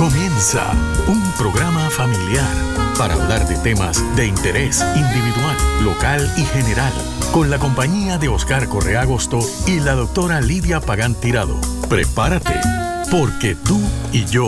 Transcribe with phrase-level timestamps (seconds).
[0.00, 0.72] Comienza
[1.08, 2.48] un programa familiar
[2.96, 5.54] para hablar de temas de interés individual,
[5.84, 6.90] local y general,
[7.32, 11.54] con la compañía de Oscar Correa Agosto y la doctora Lidia Pagán Tirado.
[11.90, 12.58] Prepárate,
[13.10, 13.78] porque tú
[14.10, 14.46] y yo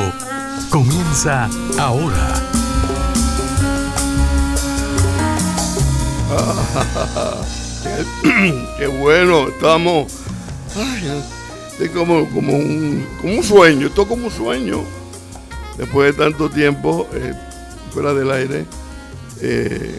[0.70, 2.32] comienza ahora.
[8.78, 10.10] qué, bueno, estamos
[11.78, 15.01] es como, como, un, como un sueño, esto como un sueño.
[15.76, 17.32] Después de tanto tiempo eh,
[17.92, 18.66] fuera del aire,
[19.40, 19.98] eh,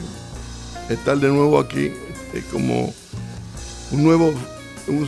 [0.90, 1.92] estar de nuevo aquí
[2.34, 2.94] es como
[3.92, 4.34] un nuevo,
[4.88, 5.08] un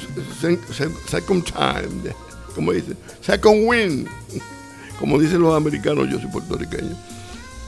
[1.08, 2.14] second time,
[2.54, 4.08] como dicen, second win,
[5.00, 6.96] como dicen los americanos, yo soy puertorriqueño.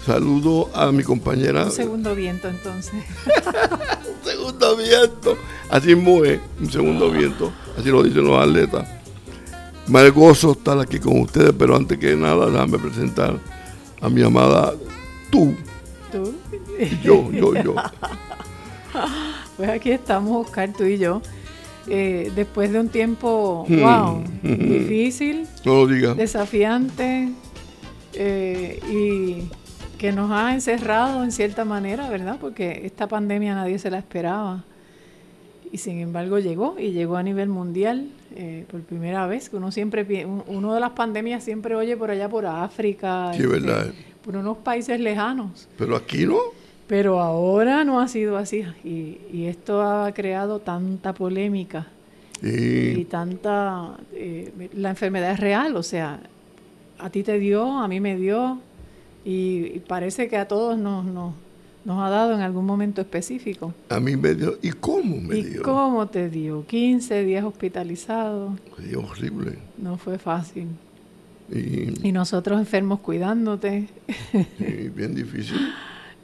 [0.06, 1.66] Saludo a mi compañera.
[1.66, 2.94] Un segundo viento entonces.
[2.96, 5.38] un segundo viento.
[5.70, 7.52] Así es, un segundo viento.
[7.78, 8.88] Así lo dicen los atletas.
[9.88, 13.40] Me gozo estar aquí con ustedes, pero antes que nada, déjame presentar
[14.02, 14.74] a mi amada
[15.32, 15.56] tú.
[16.12, 16.36] ¿Tú?
[17.04, 17.76] Yo, yo, yo.
[19.58, 21.22] Pues aquí estamos, Oscar, tú y yo.
[21.88, 23.80] Eh, después de un tiempo, hmm.
[23.80, 26.14] wow, difícil, no lo diga.
[26.14, 27.30] desafiante
[28.14, 29.50] eh, y
[29.98, 32.38] que nos ha encerrado en cierta manera, ¿verdad?
[32.40, 34.64] Porque esta pandemia nadie se la esperaba
[35.72, 39.72] y sin embargo llegó y llegó a nivel mundial eh, por primera vez que uno
[39.72, 43.88] siempre uno de las pandemias siempre oye por allá por África sí, verdad.
[43.88, 45.70] Este, por unos países lejanos.
[45.78, 46.38] Pero aquí no.
[46.88, 51.88] Pero ahora no ha sido así y, y esto ha creado tanta polémica
[52.42, 56.20] y tanta eh, la enfermedad es real o sea
[57.00, 58.60] a ti te dio a mí me dio
[59.26, 61.34] y, parece que a todos nos, nos
[61.88, 63.74] nos ha dado en algún momento específico.
[63.88, 64.60] A mí me dio.
[64.62, 65.62] ¿Y cómo me dio?
[65.62, 66.66] ¿Y cómo te dio?
[66.68, 68.58] 15 días hospitalizado.
[68.78, 69.58] dio horrible.
[69.78, 70.68] No fue fácil.
[71.50, 73.88] Y, nosotros enfermos cuidándote.
[74.98, 75.56] Bien difícil.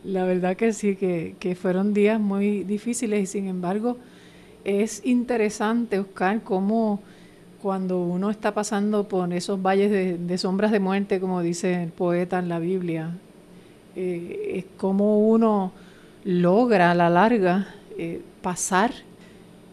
[0.04, 3.98] La verdad que sí, que, que, fueron días muy difíciles y sin embargo
[4.66, 7.02] es interesante, Oscar, cómo
[7.62, 11.92] cuando uno está pasando por esos valles de, de sombras de muerte, como dice el
[11.92, 13.14] poeta en la Biblia,
[13.96, 15.72] eh, es como uno
[16.24, 18.92] logra a la larga eh, pasar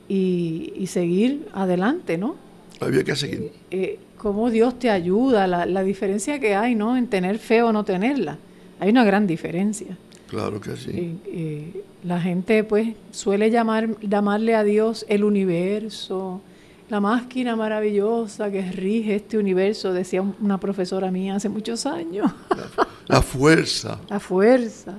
[0.08, 2.34] y, seguir adelante, ¿no?
[2.80, 3.52] Había que seguir.
[3.70, 6.96] Eh, cómo Dios te ayuda, la, la, diferencia que hay, ¿no?
[6.96, 8.38] En tener fe o no tenerla.
[8.80, 9.96] Hay una gran diferencia.
[10.28, 11.18] Claro que sí.
[12.04, 16.40] la gente, pues, suele llamar, llamarle a Dios el universo,
[16.90, 22.30] la máquina maravillosa que rige este universo, decía una profesora mía hace muchos años.
[23.06, 24.00] La, fuerza.
[24.08, 24.98] La fuerza.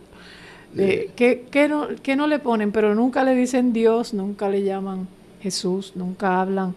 [0.78, 5.08] Eh, que, no, que no le ponen, pero nunca le dicen Dios, nunca le llaman
[5.42, 6.76] Jesús, nunca hablan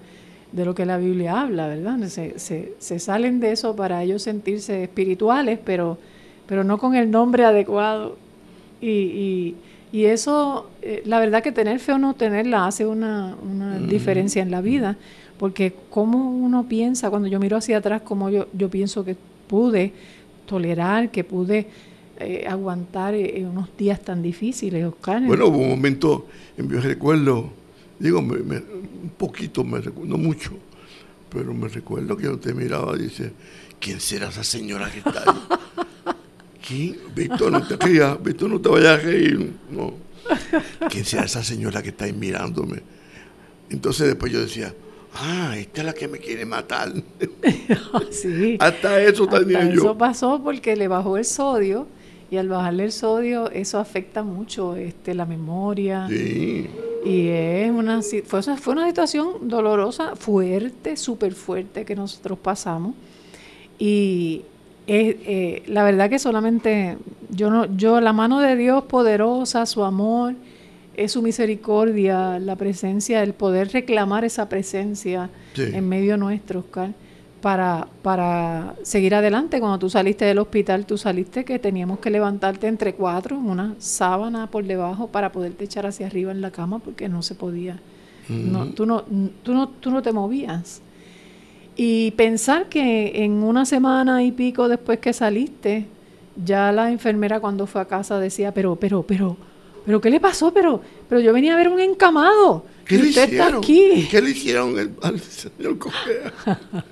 [0.52, 1.98] de lo que la Biblia habla, ¿verdad?
[2.06, 2.38] Se,
[2.78, 5.98] se, salen de eso para ellos sentirse espirituales, pero,
[6.46, 8.16] pero no con el nombre adecuado.
[8.80, 9.56] Y, y
[10.06, 13.36] eso, eh, la verdad que tener fe o no tenerla hace una,
[13.88, 14.96] diferencia en la vida,
[15.38, 19.16] porque como uno piensa, cuando yo miro hacia atrás, como yo, yo pienso que
[19.46, 19.92] pude
[20.46, 21.68] tolerar, que pude
[22.18, 25.22] eh, aguantar eh, unos días tan difíciles, Oscar.
[25.24, 26.26] Bueno, hubo un momento,
[26.58, 27.50] en mi recuerdo,
[27.98, 30.52] digo, un poquito, me recuerdo, no mucho,
[31.30, 33.32] pero me recuerdo que yo te miraba y dice,
[33.78, 35.58] ¿quién será esa señora que está ahí?
[36.66, 36.96] ¿Quién?
[37.14, 39.52] Víctor, no te rías, Víctor, no te vayas a reír.
[39.70, 39.94] No.
[40.88, 42.82] ¿Quién sea esa señora que está ahí mirándome?
[43.68, 44.74] Entonces después yo decía,
[45.14, 46.92] ah, esta es la que me quiere matar.
[48.10, 48.56] sí.
[48.60, 49.82] Hasta eso también yo.
[49.82, 51.86] Eso pasó porque le bajó el sodio
[52.30, 56.06] y al bajarle el sodio eso afecta mucho este, la memoria.
[56.08, 56.68] Sí.
[57.04, 62.94] Y es una, fue, fue una situación dolorosa, fuerte, súper fuerte que nosotros pasamos.
[63.78, 64.42] Y
[64.86, 66.98] eh, la verdad que solamente
[67.30, 70.34] yo no, yo la mano de Dios poderosa, su amor,
[70.96, 76.92] es su misericordia, la presencia, el poder reclamar esa presencia en medio nuestro, Oscar,
[77.40, 79.60] para, para seguir adelante.
[79.60, 84.50] Cuando tú saliste del hospital, tú saliste que teníamos que levantarte entre cuatro, una sábana
[84.50, 87.80] por debajo para poderte echar hacia arriba en la cama porque no se podía.
[88.28, 89.02] no, tú, no,
[89.42, 90.80] tú, no, tú no te movías.
[91.76, 95.86] Y pensar que en una semana y pico después que saliste,
[96.44, 99.36] ya la enfermera cuando fue a casa decía, pero, pero, pero,
[99.84, 100.52] ¿pero qué le pasó?
[100.52, 102.64] Pero, pero yo venía a ver un encamado.
[102.86, 103.46] ¿Qué le usted hicieron?
[103.46, 104.08] está aquí.
[104.10, 106.32] ¿Qué le hicieron el- al señor Correa?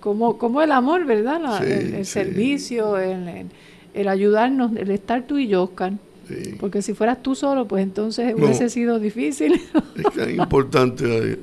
[0.00, 1.40] Como, como el amor, ¿verdad?
[1.40, 2.12] La- Sí, el, el sí.
[2.12, 3.46] servicio, el, el-
[3.94, 5.92] el ayudarnos, el estar tú y yo, Oscar.
[6.28, 6.56] Sí.
[6.58, 8.44] Porque si fueras tú solo, pues entonces No.
[8.44, 9.60] hubiese sido difícil.
[9.96, 11.38] Es tan importante eh,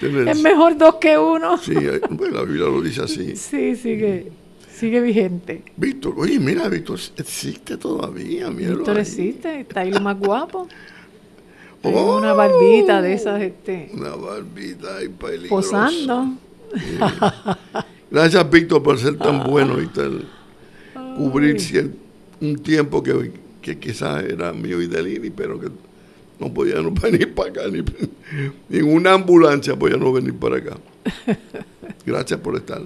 [0.00, 0.28] tener...
[0.28, 1.56] es mejor dos que uno.
[1.58, 3.34] Sí, eh, bueno, la Biblia lo dice así.
[3.36, 4.30] Sí, sigue,
[4.70, 5.62] sigue vigente.
[5.76, 9.02] Víctor, oye, mira, Víctor existe todavía, míralo Víctor ahí.
[9.02, 10.68] existe, está ahí lo más guapo.
[11.82, 12.18] Oh.
[12.18, 15.84] una barbita de esas, este, Una barbita y peligrosa.
[15.86, 16.34] posando.
[18.10, 20.26] Gracias, Víctor, por ser tan bueno y tal,
[21.16, 21.56] cubrir
[22.40, 23.32] un tiempo que,
[23.66, 25.66] que quizás era mío y de Lili, pero que
[26.38, 27.82] no podíamos venir para acá, ni,
[28.68, 30.76] ni en una ambulancia podíamos venir para acá.
[32.06, 32.80] Gracias por estar.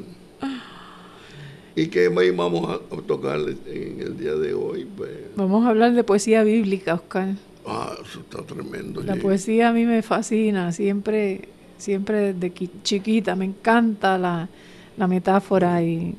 [1.77, 4.87] ¿Y qué más vamos a, tocar en el día de hoy?
[4.97, 7.35] Pues, Vamos a hablar de poesía bíblica, Oscar.
[7.67, 9.03] ah, eso está tremendo.
[9.03, 9.21] La sí.
[9.21, 11.43] poesía a mí me fascina, siempre,
[11.76, 14.49] siempre desde qui- chiquita, me encanta la,
[14.97, 16.15] la metáfora y,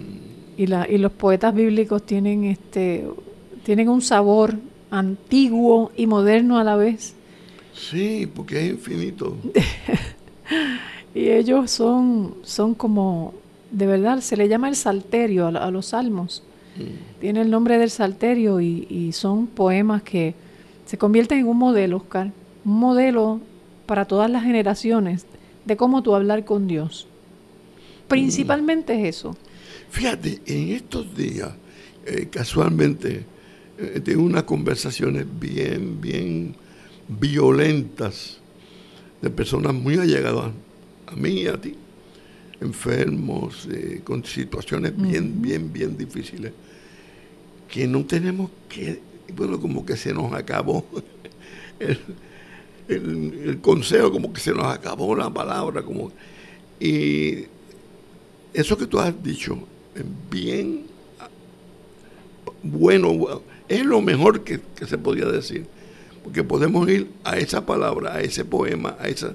[0.56, 3.04] y, la, y los poetas bíblicos tienen este
[3.66, 4.54] tienen un sabor
[4.92, 7.14] antiguo y moderno a la vez.
[7.74, 9.36] Sí, porque es infinito.
[11.12, 13.32] Y ellos son, son como,
[13.70, 16.42] de verdad, se le llama el salterio a, los salmos.
[17.22, 20.34] Tiene el nombre del salterio y, y son poemas que
[20.84, 22.32] se convierten en un modelo, Oscar.
[22.66, 23.40] Un modelo
[23.86, 25.24] para todas las generaciones
[25.64, 27.08] de cómo tú hablar con Dios.
[28.08, 29.34] Principalmente es eso.
[29.88, 31.54] Fíjate, en estos días,
[32.04, 33.24] eh, casualmente,
[33.78, 36.54] eh, tengo unas conversaciones bien, bien
[37.08, 38.38] violentas
[39.22, 40.52] de personas muy allegadas
[41.06, 41.74] a mí y a ti,
[42.60, 46.52] enfermos, eh, con situaciones bien, bien, bien difíciles,
[47.68, 49.00] que no tenemos que,
[49.34, 50.84] bueno, como que se nos acabó
[51.80, 51.98] el,
[52.88, 56.12] el- el consejo, como que se nos acabó la palabra, como
[56.80, 57.44] y
[58.54, 59.58] eso que tú has dicho
[59.94, 60.86] es bien
[62.62, 65.66] bueno, es lo mejor que, que se podía decir,
[66.24, 69.34] porque podemos ir a esa palabra, a ese poema, a esa,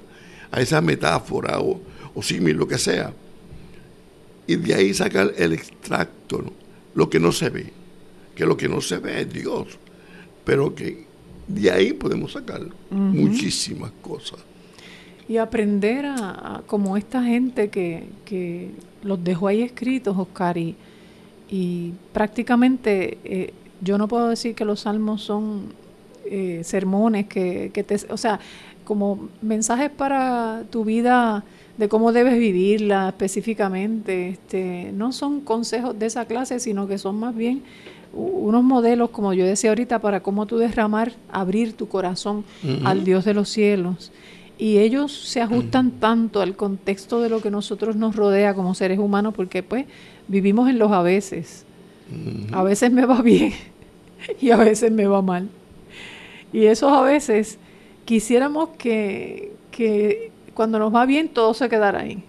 [0.50, 1.80] a esa metáfora o,
[2.14, 3.12] o símil, lo que sea,
[4.46, 6.52] y de ahí sacar el extracto, ¿no?
[6.94, 7.72] lo que no se ve,
[8.34, 9.66] que lo que no se ve es Dios,
[10.44, 11.06] pero que
[11.48, 14.40] de ahí podemos sacar muchísimas cosas.
[15.28, 18.70] Y aprender a, a- como esta gente que, que
[19.02, 20.74] los dejó ahí escritos, Oscar, y,
[21.48, 23.52] y prácticamente eh,
[23.82, 25.72] yo no puedo decir que los salmos son
[26.24, 28.40] eh, sermones que, que te, o sea,
[28.84, 31.44] como mensajes para tu vida
[31.76, 37.18] de cómo debes vivirla específicamente, este, no son consejos de esa clase, sino que son
[37.18, 37.62] más bien
[38.12, 42.44] unos modelos, como yo decía ahorita, para cómo tú derramar, abrir tu corazón
[42.84, 44.12] al Dios de los cielos.
[44.58, 48.98] Y ellos se ajustan tanto al contexto de lo que nosotros nos rodea como seres
[48.98, 49.86] humanos, porque pues
[50.28, 51.64] vivimos en los a veces.
[52.52, 53.54] A veces me va bien
[54.40, 55.48] y a veces me va mal.
[56.52, 57.58] Y esos a veces
[58.04, 62.22] quisiéramos que, que cuando nos va bien todo se quedara ahí.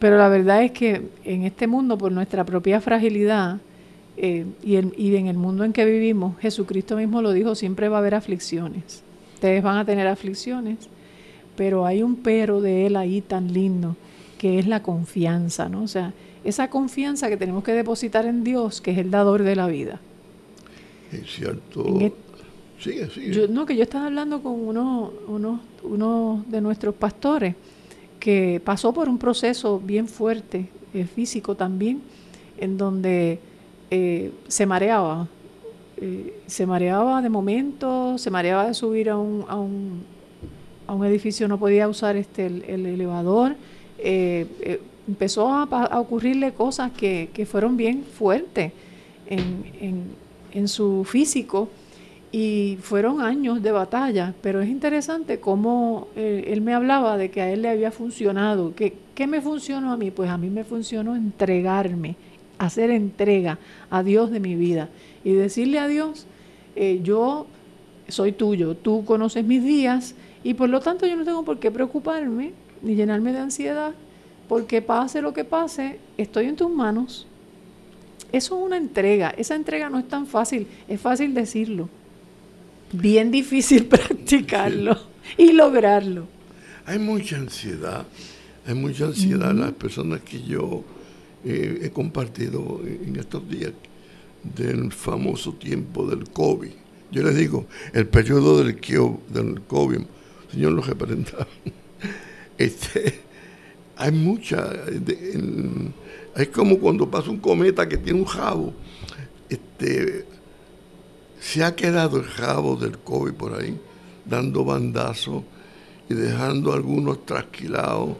[0.00, 3.58] Pero la verdad es que en este mundo, por nuestra propia fragilidad
[4.16, 7.88] eh, y, en, y en el mundo en que vivimos, Jesucristo mismo lo dijo, siempre
[7.88, 9.04] va a haber aflicciones.
[9.34, 10.88] Ustedes van a tener aflicciones,
[11.54, 13.94] pero hay un pero de Él ahí tan lindo,
[14.36, 15.82] que es la confianza, ¿no?
[15.82, 19.54] O sea, esa confianza que tenemos que depositar en Dios, que es el dador de
[19.54, 20.00] la vida.
[21.12, 21.86] Es cierto.
[21.86, 22.14] En et-
[22.78, 23.32] Sigue, sigue.
[23.32, 27.54] Yo, no, que yo estaba hablando con uno, uno, uno de nuestros pastores
[28.18, 32.00] que pasó por un proceso bien fuerte, eh, físico también,
[32.58, 33.38] en donde
[33.90, 35.28] eh, se mareaba.
[35.98, 40.02] Eh, se mareaba de momento, se mareaba de subir a un, a un,
[40.86, 43.56] a un edificio, no podía usar este el, el elevador.
[45.06, 48.72] empezó a, ocurrirle cosas que, que fueron bien fuertes
[49.26, 50.04] en, en,
[50.52, 51.68] en su físico
[52.32, 57.40] y fueron años de batalla, pero es interesante cómo eh, él me hablaba de que
[57.40, 58.74] a él le había funcionado.
[58.74, 60.10] ¿Qué, ¿Qué me funcionó a mí?
[60.10, 62.16] Pues a mí me funcionó entregarme,
[62.58, 63.58] hacer entrega
[63.90, 64.88] a Dios de mi vida
[65.24, 66.26] y decirle a Dios,
[66.76, 67.46] eh, yo
[68.08, 70.14] soy tuyo, tú conoces mis días
[70.44, 72.52] y por lo tanto yo no tengo por qué preocuparme
[72.82, 73.92] ni llenarme de ansiedad,
[74.48, 77.26] porque pase lo que pase, estoy en tus manos.
[78.32, 81.88] Eso es una entrega, esa entrega no es tan fácil, es fácil decirlo,
[82.92, 84.96] bien difícil practicarlo
[85.36, 86.26] y lograrlo.
[86.86, 88.06] Hay mucha ansiedad,
[88.66, 89.52] hay mucha ansiedad.
[89.54, 90.84] Las personas que yo
[91.44, 93.72] eh, he compartido en estos días
[94.42, 96.70] del famoso tiempo del COVID,
[97.10, 100.00] Yo les digo, el periodo del, del COVID,
[100.50, 101.46] señor lo representa,
[102.58, 103.20] este,
[103.96, 104.70] hay mucha,
[106.36, 108.72] es como cuando pasa un cometa que tiene un jabo,
[109.48, 110.26] este,
[111.40, 113.78] se ha quedado el jabo del COVID por ahí,
[114.24, 115.42] dando bandazos
[116.08, 118.16] y dejando algunos trasquilados,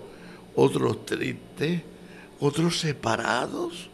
[0.55, 1.83] otros tristes,
[2.41, 3.91] otros separados,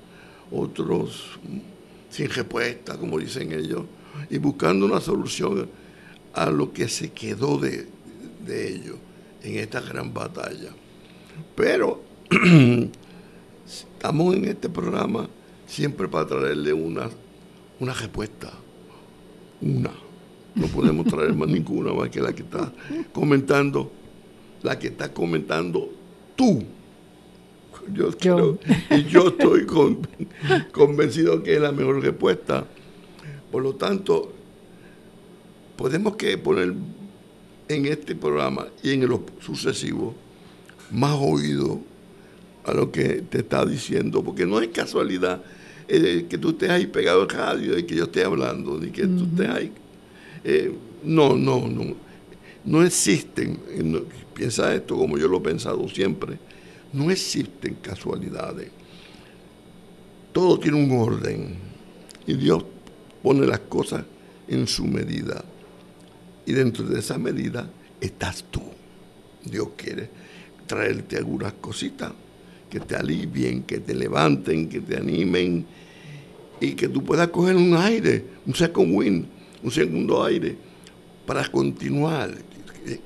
[0.50, 1.38] otros
[2.10, 3.82] sin respuesta, como dicen ellos,
[4.30, 5.68] y buscando una solución
[6.32, 7.88] a lo que se quedó de,
[8.48, 8.96] ellos
[9.42, 10.70] en esta gran batalla.
[11.54, 12.02] Pero
[13.66, 15.28] estamos en este programa
[15.66, 17.08] siempre para traerle una,
[17.80, 18.52] una respuesta.
[19.60, 19.90] Una.
[20.54, 22.72] No podemos traer más ninguna más que la que está
[23.12, 23.90] comentando,
[24.62, 25.90] la que está comentando
[26.34, 26.62] tú.
[27.92, 28.10] Yo,
[28.90, 29.64] y yo estoy
[30.72, 32.66] convencido que es la mejor respuesta.
[33.52, 34.32] Por lo tanto,
[35.76, 36.74] podemos que poner
[37.68, 40.14] en este programa y en los sucesivos
[40.90, 41.80] más oído
[42.66, 45.40] a lo que te está diciendo, porque no es casualidad
[45.86, 49.06] eh, que tú estés ahí pegado al radio y que yo esté hablando, ni que
[49.06, 49.72] tú estés ahí.
[50.42, 51.94] Eh, no, no, no.
[52.64, 54.02] No existen, eh,
[54.34, 56.38] piensa esto como yo lo he pensado siempre,
[56.92, 58.68] no existen casualidades.
[60.32, 61.54] Todo tiene un orden
[62.26, 62.64] y Dios
[63.22, 64.04] pone las cosas
[64.48, 65.44] en su medida.
[66.44, 67.70] Y dentro de esa medida
[68.00, 68.62] estás tú.
[69.44, 70.10] Dios quiere
[70.66, 72.12] traerte algunas cositas
[72.70, 75.66] que te alivien, que te levanten, que te animen
[76.60, 79.26] y que tú puedas coger un aire, un second wind,
[79.62, 80.56] un segundo aire
[81.26, 82.34] para continuar.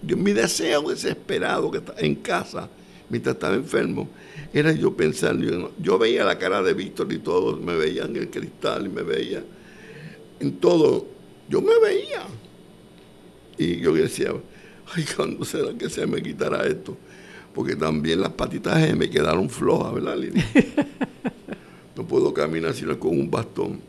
[0.03, 2.69] Mi deseo desesperado que está en casa
[3.09, 4.09] mientras estaba enfermo,
[4.53, 5.37] era yo pensar,
[5.79, 9.03] yo, veía la cara de Víctor y todos me veían en el cristal y me
[9.03, 9.43] veía
[10.39, 11.07] en todo,
[11.49, 12.25] yo me veía.
[13.59, 14.33] Y yo decía,
[14.95, 16.97] ay, ¿cuándo será que se me quitará esto?
[17.55, 20.43] Porque también las patitas me quedaron flojas, ¿verdad, Lili?
[21.97, 23.81] no puedo caminar sino con un bastón.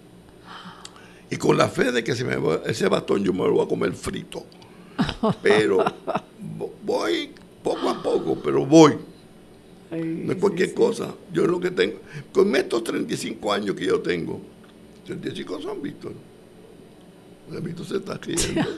[1.29, 3.67] Y con la fe de que se me ese bastón yo me lo voy a
[3.67, 4.45] comer frito.
[5.41, 5.83] Pero
[6.83, 7.31] voy
[7.63, 8.97] poco a poco, pero voy
[9.91, 11.13] no es cualquier cosa.
[11.33, 11.99] Yo lo que tengo,
[12.31, 14.39] con estos 35 años que yo tengo,
[15.05, 16.13] 35 son Víctor.
[17.61, 18.69] Víctor se está riendo.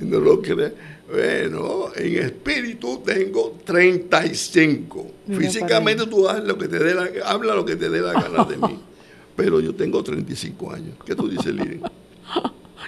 [0.00, 0.74] no lo cree.
[1.12, 5.10] Bueno, en espíritu tengo 35.
[5.36, 8.44] Físicamente tú haces lo que te dé la, habla lo que te dé la gana
[8.44, 8.78] de mí.
[9.36, 10.96] Pero yo tengo 35 años.
[11.04, 11.80] ¿Qué tú dices, Lili?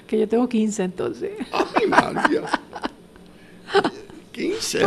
[0.07, 1.31] Que yo tengo 15 entonces.
[1.51, 2.43] Ay, María.
[4.33, 4.81] 15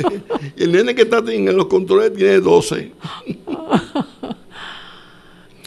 [0.56, 2.92] Y el nene que está en los controles tiene 12.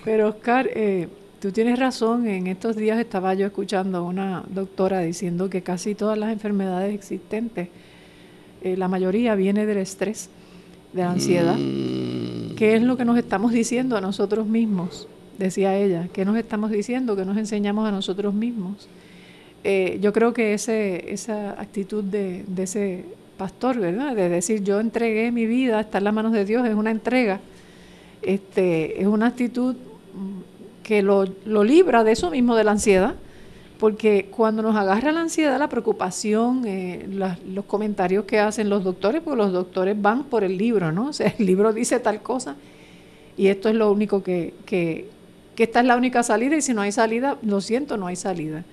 [0.03, 1.07] Pero Oscar, eh,
[1.47, 2.27] tú tienes razón.
[2.27, 6.93] En estos días estaba yo escuchando a una doctora diciendo que casi todas las enfermedades
[6.93, 7.69] existentes,
[8.63, 10.29] eh, la mayoría viene del estrés,
[10.91, 11.55] de la ansiedad.
[11.57, 12.55] Mm.
[12.55, 15.07] ¿Qué es lo que nos estamos diciendo a nosotros mismos?
[15.37, 16.09] Decía ella.
[16.11, 17.15] ¿Qué nos estamos diciendo?
[17.15, 18.89] ¿Qué nos enseñamos a nosotros mismos?
[19.63, 23.05] Eh, yo creo que ese, esa actitud de, ese
[23.37, 24.17] pastor, ¿verdad?
[24.17, 27.39] De decir, yo entregué mi vida, está en las manos de Dios, es una entrega,
[28.21, 29.77] este, es una actitud
[30.87, 31.25] que lo,
[31.65, 33.15] libra de eso mismo, de la ansiedad,
[33.77, 37.05] porque cuando nos agarra la ansiedad, la preocupación, eh,
[37.45, 41.07] los comentarios que hacen los doctores, porque los doctores van por el libro, ¿no?
[41.09, 42.55] O sea, el libro dice tal cosa
[43.35, 45.09] y esto es lo único que, que,
[45.57, 48.63] esta es la única salida y si no hay salida, lo siento, no hay salida.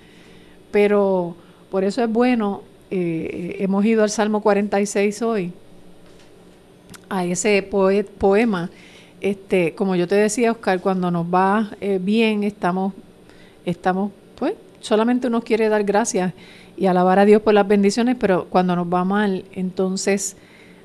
[0.70, 1.34] Pero
[1.68, 5.52] por eso es bueno, eh, hemos ido al Salmo 46 hoy,
[7.08, 7.60] a ese
[8.18, 8.70] poema.
[9.24, 12.92] Este, como yo te decía, Oscar, cuando nos va eh, bien, estamos,
[13.64, 16.34] estamos, pues, solamente uno quiere dar gracias
[16.76, 20.36] y alabar a Dios por las bendiciones, pero cuando nos va mal, entonces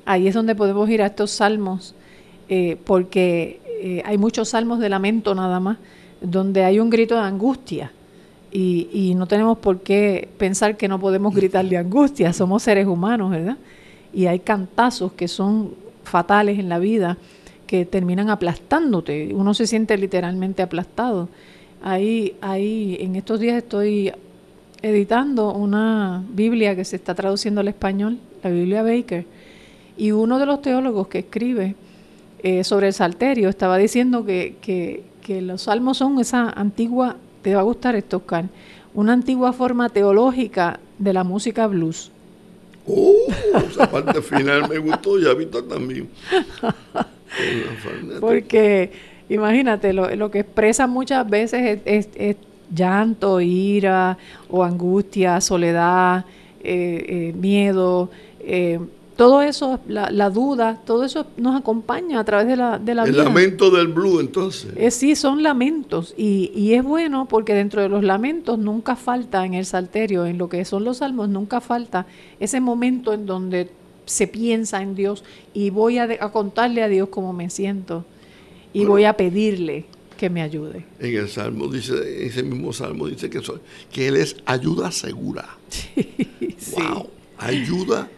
[0.06, 1.94] ahí es donde podemos ir a estos salmos,
[2.48, 3.60] eh, porque
[4.06, 5.76] hay muchos salmos de lamento nada más,
[6.22, 7.92] donde hay un grito de angustia
[8.50, 13.32] y, no tenemos por qué pensar que no podemos gritar de angustia, somos seres humanos,
[13.32, 13.58] ¿verdad?
[14.14, 17.18] Y hay cantazos que son fatales en la vida,
[17.70, 21.28] que terminan aplastándote, uno se siente literalmente aplastado.
[21.80, 24.10] Ahí, ahí, en estos días estoy
[24.82, 29.24] editando una Biblia que se está traduciendo al español, la Biblia Baker,
[29.96, 31.76] y uno de los teólogos que escribe
[32.42, 37.54] eh, sobre el salterio estaba diciendo que, que, que los salmos son esa antigua te
[37.54, 38.46] va a gustar esto, Oscar,
[38.94, 42.10] una antigua forma teológica de la música blues.
[42.88, 43.14] Oh,
[43.70, 46.10] esa parte final me gustó y a Víctor también.
[48.20, 48.90] Porque
[49.28, 52.36] imagínate, lo, que expresa muchas veces es,
[52.74, 54.16] llanto, ira
[54.48, 56.24] o angustia, soledad,
[56.62, 58.10] eh, eh, miedo,
[58.40, 58.78] eh,
[59.16, 63.18] todo eso, la, duda, todo eso nos acompaña a través de la, de la El
[63.18, 64.94] lamento del blue, entonces.
[64.94, 66.14] sí, son lamentos.
[66.16, 70.38] Y, y, es bueno porque dentro de los lamentos nunca falta en el salterio, en
[70.38, 72.06] lo que son los salmos, nunca falta
[72.38, 73.68] ese momento en donde
[74.10, 75.22] se piensa en Dios
[75.54, 78.04] y voy a, contarle a Dios cómo me siento
[78.72, 79.84] y voy a pedirle
[80.18, 80.84] que me ayude.
[80.98, 83.40] En el salmo dice, ese mismo salmo dice que,
[83.92, 85.48] que Él es ayuda segura.
[86.60, 88.10] Sí, wow, ayuda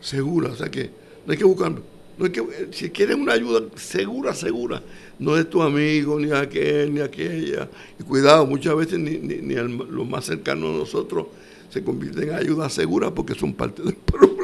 [0.00, 0.50] segura.
[0.50, 0.90] O sea que
[1.24, 2.42] no hay que buscar, no hay que,
[2.72, 4.82] si quieres una ayuda segura, segura,
[5.20, 7.68] no es tu amigo, ni aquel, ni aquella.
[8.00, 11.26] Y cuidado, muchas veces ni, ni, los más cercanos a nosotros
[11.70, 14.37] se convierten en ayuda segura porque son parte del problema.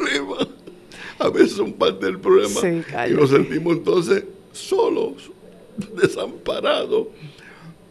[1.18, 2.60] A veces son parte del problema.
[3.08, 5.30] y nos sentimos entonces solos,
[6.00, 7.08] desamparados.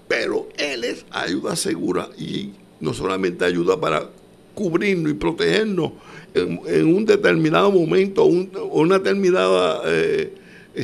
[0.08, 4.10] Pero Él es ayuda segura y no solamente ayuda para
[4.54, 5.94] cubrirnos y protegernos
[6.34, 10.34] en, un determinado momento, o una determinada eh,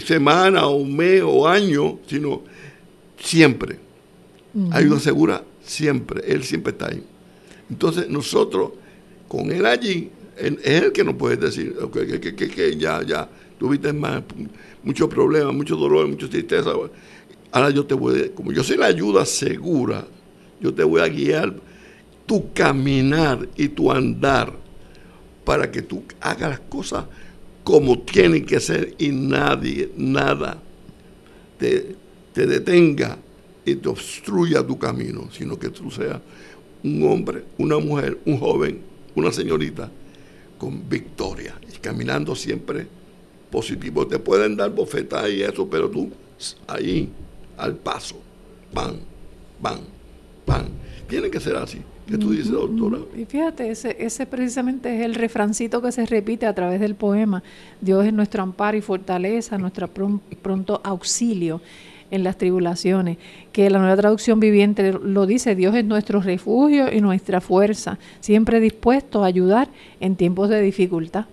[0.06, 2.44] semana o mes o año, sino
[3.20, 3.78] siempre.
[4.72, 7.04] Ayuda segura siempre, Él siempre está ahí.
[7.70, 8.72] Entonces nosotros,
[9.28, 14.24] con Él allí, es Él que nos puede decir que, ya, ya, tuviste más,
[14.84, 16.72] muchos problemas, mucho dolor, mucha tristeza.
[17.52, 20.06] Ahora yo te voy, como yo soy la ayuda segura,
[20.62, 21.54] yo te voy a guiar
[22.26, 24.54] tu caminar y tu andar
[25.44, 27.06] para que tú hagas las cosas
[27.64, 30.62] como tienen que ser y nadie, nada
[31.60, 31.96] te,
[32.34, 33.18] detenga
[33.66, 36.20] y te obstruya tu camino, sino que tú seas
[36.84, 38.80] un hombre, una mujer, un joven,
[39.14, 39.92] una señorita
[40.60, 42.86] con victoria y caminando siempre
[43.50, 44.06] positivo.
[44.06, 46.12] Te pueden dar bofetadas y eso, pero tú
[46.68, 47.10] ahí,
[47.58, 48.22] al paso,
[48.74, 48.98] pan,
[49.62, 49.80] pan,
[50.46, 50.68] pan.
[51.08, 51.82] Tiene que ser así.
[52.08, 52.98] ¿Qué tú dices, doctora?
[53.16, 57.44] Y fíjate, ese, ese precisamente es el refrancito que se repite a través del poema.
[57.82, 61.62] Dios es nuestro amparo y fortaleza, nuestro pronto auxilio
[62.12, 63.18] en las tribulaciones,
[63.52, 68.60] que la nueva traducción viviente lo dice, Dios es nuestro refugio y nuestra fuerza, siempre
[68.60, 69.70] dispuesto a ayudar
[70.00, 71.26] en tiempos de dificultad.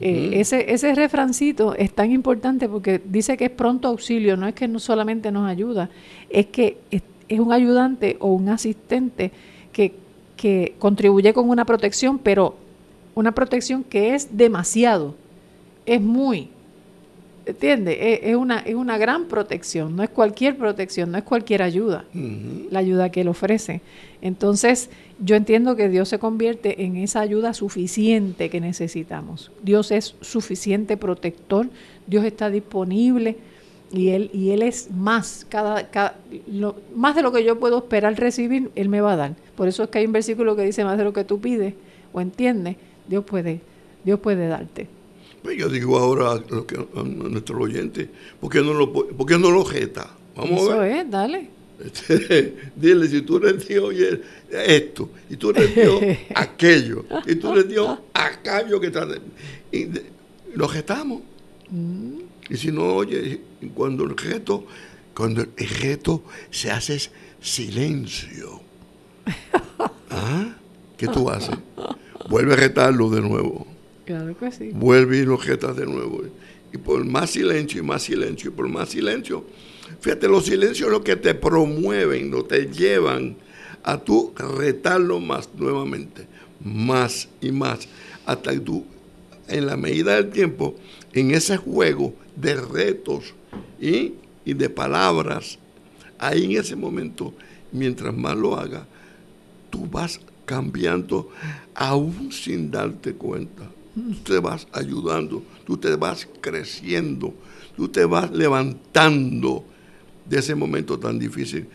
[0.00, 4.54] Eh, ese, ese refrancito es tan importante porque dice que es pronto auxilio, no es
[4.54, 5.88] que no solamente nos ayuda,
[6.30, 9.30] es que es un ayudante o un asistente
[9.72, 10.04] que
[10.36, 12.56] que contribuye con una protección, pero
[13.14, 15.14] una protección que es demasiado,
[15.86, 16.50] es muy,
[17.46, 17.96] ¿entiendes?
[18.00, 22.04] Es, una, es una gran protección, no es cualquier protección, no es cualquier ayuda,
[22.70, 23.80] la ayuda que él ofrece.
[24.22, 29.50] Entonces, yo entiendo que Dios se convierte en esa ayuda suficiente que necesitamos.
[29.62, 31.68] Dios es suficiente protector,
[32.06, 33.36] Dios está disponible
[33.92, 35.88] y él y él es más cada,
[36.96, 39.84] más de lo que yo puedo esperar recibir él me va a dar por eso
[39.84, 41.74] es que hay un versículo que dice más de lo que tú pides
[42.12, 42.76] o entiendes
[43.06, 43.60] Dios puede
[44.04, 44.88] Dios puede darte
[45.44, 48.08] pues yo digo ahora a, lo que, a nuestros oyentes
[48.40, 50.10] ¿por qué no lo por qué no lo jeta?
[50.34, 51.50] vamos eso a ver es dale
[52.76, 53.94] dile si tú eres Dios
[54.50, 56.00] esto y tú eres Dios
[56.34, 59.06] aquello y tú eres Dios aquello que está
[59.70, 59.88] y
[60.54, 61.20] lo jetamos
[61.70, 62.24] mm.
[62.48, 63.40] Y si no oye,
[63.74, 64.66] cuando el reto,
[65.14, 66.98] cuando el reto se hace
[67.40, 68.60] silencio.
[70.10, 70.54] ¿Ah?
[70.96, 71.56] ¿Qué tú haces?
[72.28, 73.66] Vuelve a retarlo de nuevo.
[74.04, 74.70] Claro que sí.
[74.72, 76.22] Vuelve y lo retas de nuevo.
[76.72, 79.44] Y por más silencio y más silencio y por más silencio.
[80.00, 83.36] Fíjate, los silencios lo que te promueven, no te llevan
[83.82, 86.26] a tú retarlo más nuevamente.
[86.62, 87.88] Más y más.
[88.26, 88.84] Hasta que tú,
[89.48, 90.74] en la medida del tiempo,
[91.12, 93.34] en ese juego, de retos
[93.80, 94.14] y,
[94.44, 95.58] de palabras,
[96.18, 97.34] ahí en ese momento,
[97.72, 98.86] mientras más lo haga,
[99.70, 101.30] tú vas cambiando
[101.74, 103.70] aún sin darte cuenta.
[103.94, 107.32] Tú te vas ayudando, tú te vas creciendo,
[107.76, 109.64] tú te vas levantando
[110.24, 111.68] de ese momento tan difícil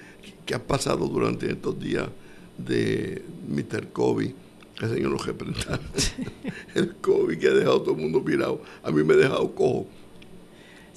[0.45, 2.07] que ha pasado durante estos días
[2.57, 3.89] de Mr.
[3.93, 4.31] COVID,
[4.77, 5.79] que el Señor lo representa.
[6.75, 9.53] El COVID que ha dejado a todo el mundo mirado, a mí me ha dejado
[9.53, 9.87] cojo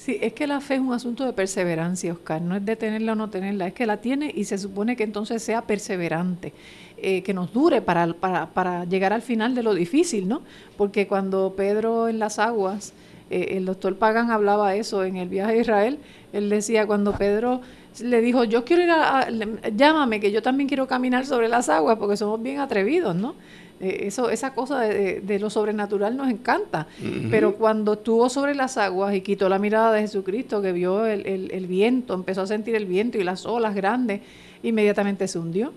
[0.03, 3.13] Sí, es que la fe es un asunto de perseverancia, Oscar, no es de tenerla
[3.13, 6.51] o no tenerla, es que la tiene y se supone que entonces sea perseverante,
[6.97, 10.41] eh, que nos dure para, llegar al final de lo difícil, ¿no?
[10.75, 12.91] Porque cuando Pedro en las aguas,
[13.29, 15.99] eh, el doctor Pagan hablaba eso en el viaje a Israel,
[16.33, 17.61] él decía, cuando Pedro
[18.01, 19.29] le dijo, yo quiero ir a,
[19.73, 23.35] llámame, que yo también quiero caminar sobre las aguas, porque somos bien atrevidos, ¿no?
[23.83, 26.87] Eh, eso, esa cosa de, lo sobrenatural nos encanta.
[27.29, 31.67] Pero cuando estuvo sobre las aguas y quitó la mirada de Jesucristo, que vio el,
[31.67, 34.21] viento, empezó a sentir el viento y las olas grandes,
[34.63, 35.73] inmediatamente se hundió.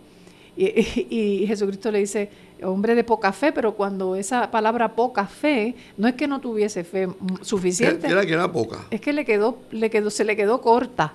[0.56, 2.30] Y, Jesucristo le dice,
[2.62, 6.84] hombre de poca fe, pero cuando esa palabra poca fe, no es que no tuviese
[6.84, 7.08] fe
[7.42, 8.06] suficiente.
[8.06, 8.86] Era que era poca.
[8.90, 11.14] Es que le quedó, le quedó, se le quedó corta.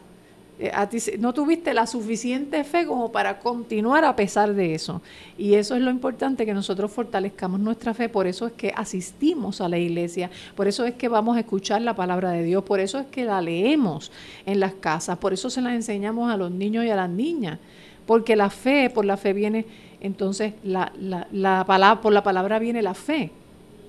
[0.62, 5.02] Eh, a ti no tuviste la suficiente fe como para continuar a pesar de eso.
[5.36, 8.10] Y eso es lo importante, que nosotros fortalezcamos nuestra fe.
[8.10, 11.82] Por eso es que asistimos a la iglesia, por eso es que vamos a escuchar
[11.82, 14.12] la palabra de Dios, por eso es que la leemos
[14.45, 17.58] en las casas, por eso se la enseñamos a los niños y a las niñas.
[18.06, 19.65] Porque la fe, por la fe viene,
[20.00, 23.32] entonces la, la, la palabra, por la palabra viene la fe.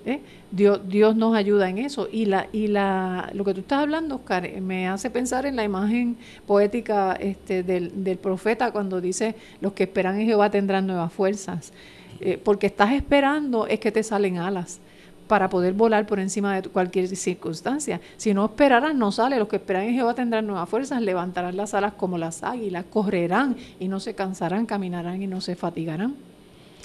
[0.04, 0.20] ¿Eh?
[0.50, 2.08] Dios, Dios nos ayuda en eso.
[2.10, 5.64] Y, la, y la, lo que tú estás hablando, Oscar, me hace pensar en la
[5.64, 11.12] imagen poética este, del, del profeta cuando dice, los que esperan en Jehová tendrán nuevas
[11.12, 11.72] fuerzas.
[12.20, 14.78] Eh, porque estás esperando es que te salen alas
[15.26, 18.00] para poder volar por encima de cualquier circunstancia.
[18.16, 19.38] Si no esperaras, no sale.
[19.38, 23.56] Los que esperan en Jehová tendrán nuevas fuerzas, levantarán las alas como las águilas, correrán
[23.80, 26.14] y no se cansarán, caminarán y no se fatigarán.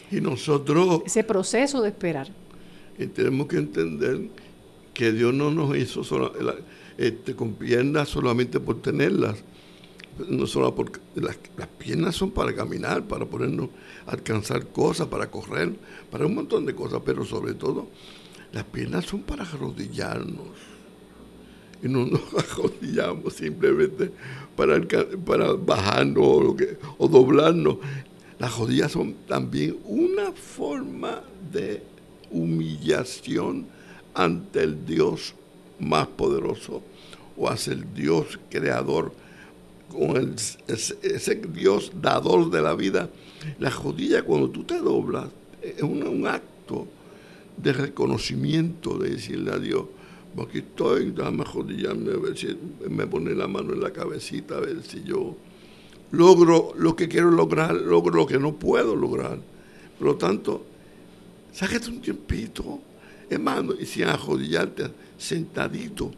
[0.09, 1.01] Y nosotros...
[1.05, 2.29] Ese proceso de esperar.
[2.97, 4.29] Y tenemos que entender
[4.93, 6.01] que Dios no nos hizo
[6.97, 9.35] este, con piernas solamente por tenerlas,
[10.27, 11.37] no solo porque las,
[11.77, 13.69] piernas son para caminar, para ponernos
[14.07, 15.73] alcanzar cosas, para correr,
[16.09, 17.87] para un montón de cosas, pero sobre todo
[18.51, 20.47] las piernas son para arrodillarnos.
[21.83, 24.11] Y no nos arrodillamos simplemente
[24.55, 24.81] para,
[25.23, 26.57] para bajarnos o,
[26.97, 27.77] o doblarnos.
[28.39, 31.83] Las rodillas son también una forma de
[32.31, 33.67] humillación
[34.13, 35.35] ante el Dios
[35.79, 36.81] más poderoso
[37.37, 39.11] o hacia el Dios creador,
[39.89, 40.35] con
[40.67, 43.09] ese, Dios dador de la vida.
[43.59, 45.27] La rodilla cuando tú te doblas
[45.61, 46.87] es un, acto
[47.55, 49.83] de reconocimiento, de decirle a Dios,
[50.41, 52.57] aquí estoy, dame arrodillarme, a ver si
[52.89, 55.35] me pone la mano en la cabecita, a ver si yo
[56.11, 59.39] logro lo que quiero lograr, logro lo que no puedo lograr.
[59.97, 60.65] Por lo tanto,
[61.57, 62.79] sáquete un tiempito,
[63.27, 66.11] hermano, y sin arrodillarte sentadito.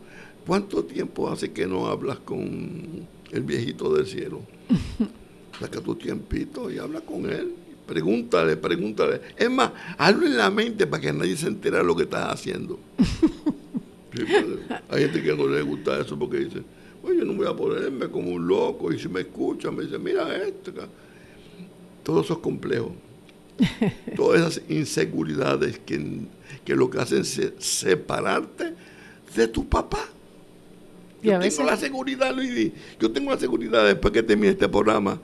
[0.46, 4.42] ¿Cuánto tiempo hace que no hablas con el viejito del cielo?
[5.60, 7.54] Saca tu tiempito y habla con él.
[7.88, 9.22] Pregúntale, pregúntale.
[9.38, 12.34] Es más, hazlo en la mente para que nadie se entere de lo que estás
[12.34, 12.78] haciendo.
[14.90, 16.64] Hay gente que no le gusta eso porque dice,
[17.02, 18.92] oye, no voy a ponerme como un loco.
[18.92, 20.74] Y si me escuchan, me dice, mira esto.
[22.04, 22.94] Todo eso es complejo.
[24.16, 26.28] Todas esas inseguridades que,
[26.68, 28.74] lo que hacen es separarte
[29.36, 30.06] de tu papá.
[31.22, 32.72] Yo tengo la seguridad, Luis.
[33.00, 35.20] Yo tengo la seguridad después que termine este programa.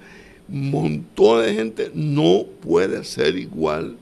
[0.48, 3.98] montón de gente no puede ser igual.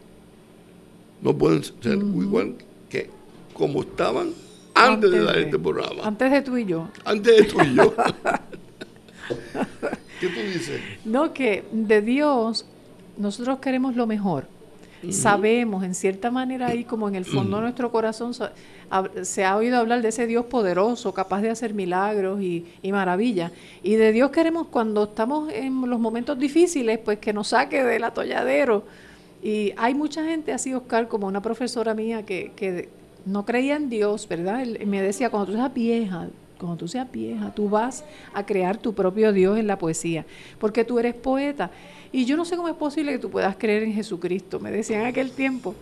[1.21, 2.55] No pueden ser igual
[2.89, 3.09] que
[3.53, 4.31] como estaban
[4.73, 6.03] antes, de dar este programa.
[6.03, 6.89] Antes de tú y yo.
[7.05, 7.93] Antes de tú y yo.
[10.19, 10.81] ¿Qué tú dices?
[11.05, 12.65] No, que de Dios
[13.17, 14.47] nosotros queremos lo mejor.
[15.11, 18.33] Sabemos, en cierta manera, ahí como en el fondo de nuestro corazón,
[19.23, 23.51] se ha oído hablar de ese Dios poderoso, capaz de hacer milagros y, y maravillas.
[23.81, 28.05] Y de Dios queremos, cuando estamos en los momentos difíciles, pues que nos saque del
[28.05, 28.85] atolladero.
[29.41, 32.87] Y hay mucha gente así, Oscar, como una profesora mía que, que
[33.25, 34.65] no creía en Dios, ¿verdad?
[34.85, 38.93] me decía, cuando tú seas vieja, cuando tú seas vieja, tú vas a crear tu
[38.93, 40.25] propio Dios en la poesía,
[40.59, 41.71] porque tú eres poeta.
[42.13, 45.01] Y yo no sé cómo es posible que tú puedas creer en Jesucristo, me decían
[45.01, 45.73] en aquel tiempo.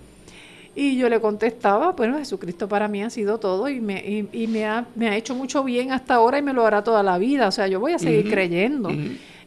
[0.73, 4.65] Y yo le contestaba, bueno, Jesucristo para mí ha sido todo y me, y, me,
[4.65, 7.49] ha, me, ha, hecho mucho bien hasta ahora y me lo hará toda la vida.
[7.49, 8.89] O sea, yo voy a seguir creyendo.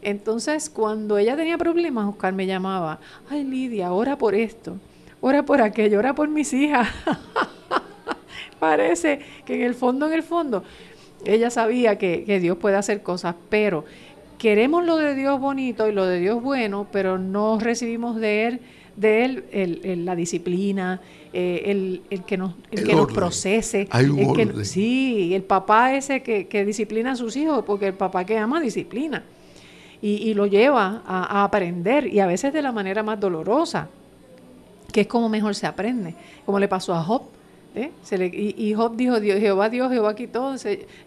[0.03, 4.77] Entonces, cuando ella tenía problemas, Oscar me llamaba, ay Lidia, ora por esto,
[5.23, 6.87] ora por aquello, ora por mis hijas.
[8.61, 10.63] Parece que en el fondo, en el fondo,
[11.25, 13.87] ella sabía que, que Dios puede hacer cosas, pero
[14.45, 18.61] queremos lo de Dios bonito y lo de Dios bueno, pero no recibimos de Él,
[18.95, 21.01] de él el, la disciplina,
[21.33, 23.89] eh, el, el, que nos, el, que nos procese.
[23.89, 28.27] Hay un sí, el papá ese que, que, disciplina a sus hijos, porque el papá
[28.27, 29.25] que ama disciplina.
[30.03, 33.89] Y, y lo lleva a, a, aprender, y a veces de la manera más dolorosa,
[34.93, 37.23] que es como mejor se aprende, como le pasó a Job.
[37.77, 37.91] ¿Eh?
[38.57, 40.55] Y, Job dijo, Dios, Jehová Dios, Jehová quitó,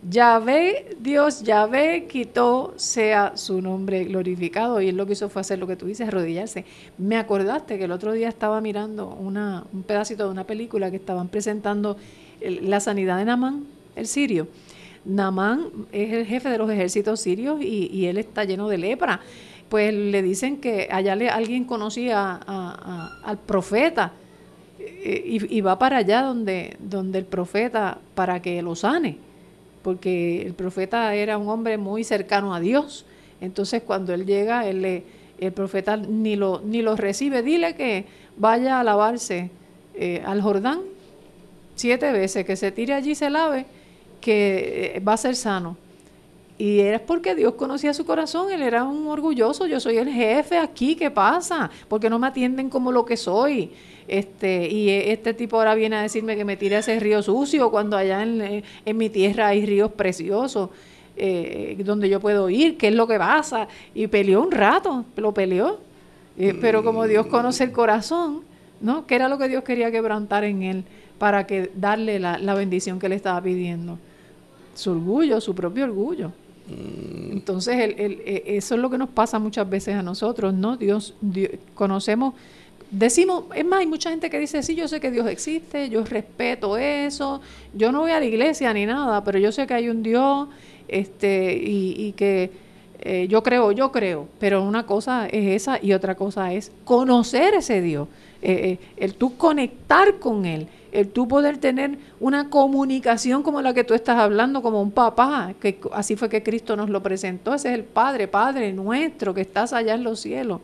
[0.10, 4.82] Yahvé, Dios, Yahvé quitó, sea su nombre glorificado.
[4.82, 6.66] Y él lo que hizo fue hacer lo que tú dices, arrodillarse.
[6.98, 11.30] Me acordaste que el otro día estaba mirando un pedacito de una película que estaban
[11.30, 11.96] presentando
[12.42, 14.50] la sanidad de Namán, el sirio.
[15.06, 19.22] Namán es el jefe de los ejércitos sirios y, él está lleno de lepra.
[19.70, 24.12] Pues le dicen que allá alguien conocía al profeta
[25.04, 29.18] eh, y, va para allá donde, donde el profeta para que lo sane,
[29.84, 33.06] porque el profeta era un hombre muy cercano a Dios.
[33.42, 35.04] Entonces cuando él llega, él le,
[35.40, 37.42] el profeta ni lo, ni lo recibe.
[37.44, 38.06] Dile que
[38.38, 39.50] vaya a lavarse
[39.96, 40.82] eh, al Jordán
[41.76, 43.66] siete veces, que se tire allí y se lave,
[44.20, 45.78] que eh, va a ser sano.
[46.58, 50.58] Y era porque Dios conocía su corazón, él era un orgulloso, yo soy el jefe
[50.58, 51.70] aquí, ¿qué pasa?
[51.88, 53.72] Porque no me atienden como lo que soy.
[54.08, 57.22] Este, y e, este tipo ahora viene a decirme que me tire a ese río
[57.22, 60.70] sucio cuando allá en, en mi tierra hay ríos preciosos.
[61.20, 63.68] Eh, donde yo puedo ir, qué es lo que pasa.
[63.96, 65.80] Y peleó un rato, lo peleó.
[66.38, 68.42] Eh, pero como Dios conoce el corazón,
[68.80, 69.08] ¿no?
[69.08, 70.84] ¿Qué era lo que Dios quería quebrantar en él
[71.18, 73.98] para que darle la, bendición que le estaba pidiendo?
[74.76, 76.32] Su orgullo, su propio orgullo.
[77.32, 80.78] Entonces, el, e, eso es lo que nos pasa muchas veces a nosotros, ¿no?
[80.78, 82.34] Dios, Dios, conocemos,
[82.92, 86.04] decimos, es más, hay mucha gente que dice, sí, yo sé que Dios existe, yo
[86.04, 87.42] respeto eso,
[87.74, 90.48] yo no voy a la iglesia ni nada, pero yo sé que hay un Dios
[90.88, 92.52] este, y, que
[93.00, 97.54] eh, yo creo, yo creo, pero una cosa es esa y otra cosa es conocer
[97.56, 98.08] ese Dios,
[98.42, 103.74] eh, eh, el tú conectar con Él, el tú poder tener una comunicación como la
[103.74, 107.54] que tú estás hablando, como un papá, que así fue que Cristo nos lo presentó,
[107.54, 110.62] ese es el Padre, Padre nuestro que estás allá en los cielos.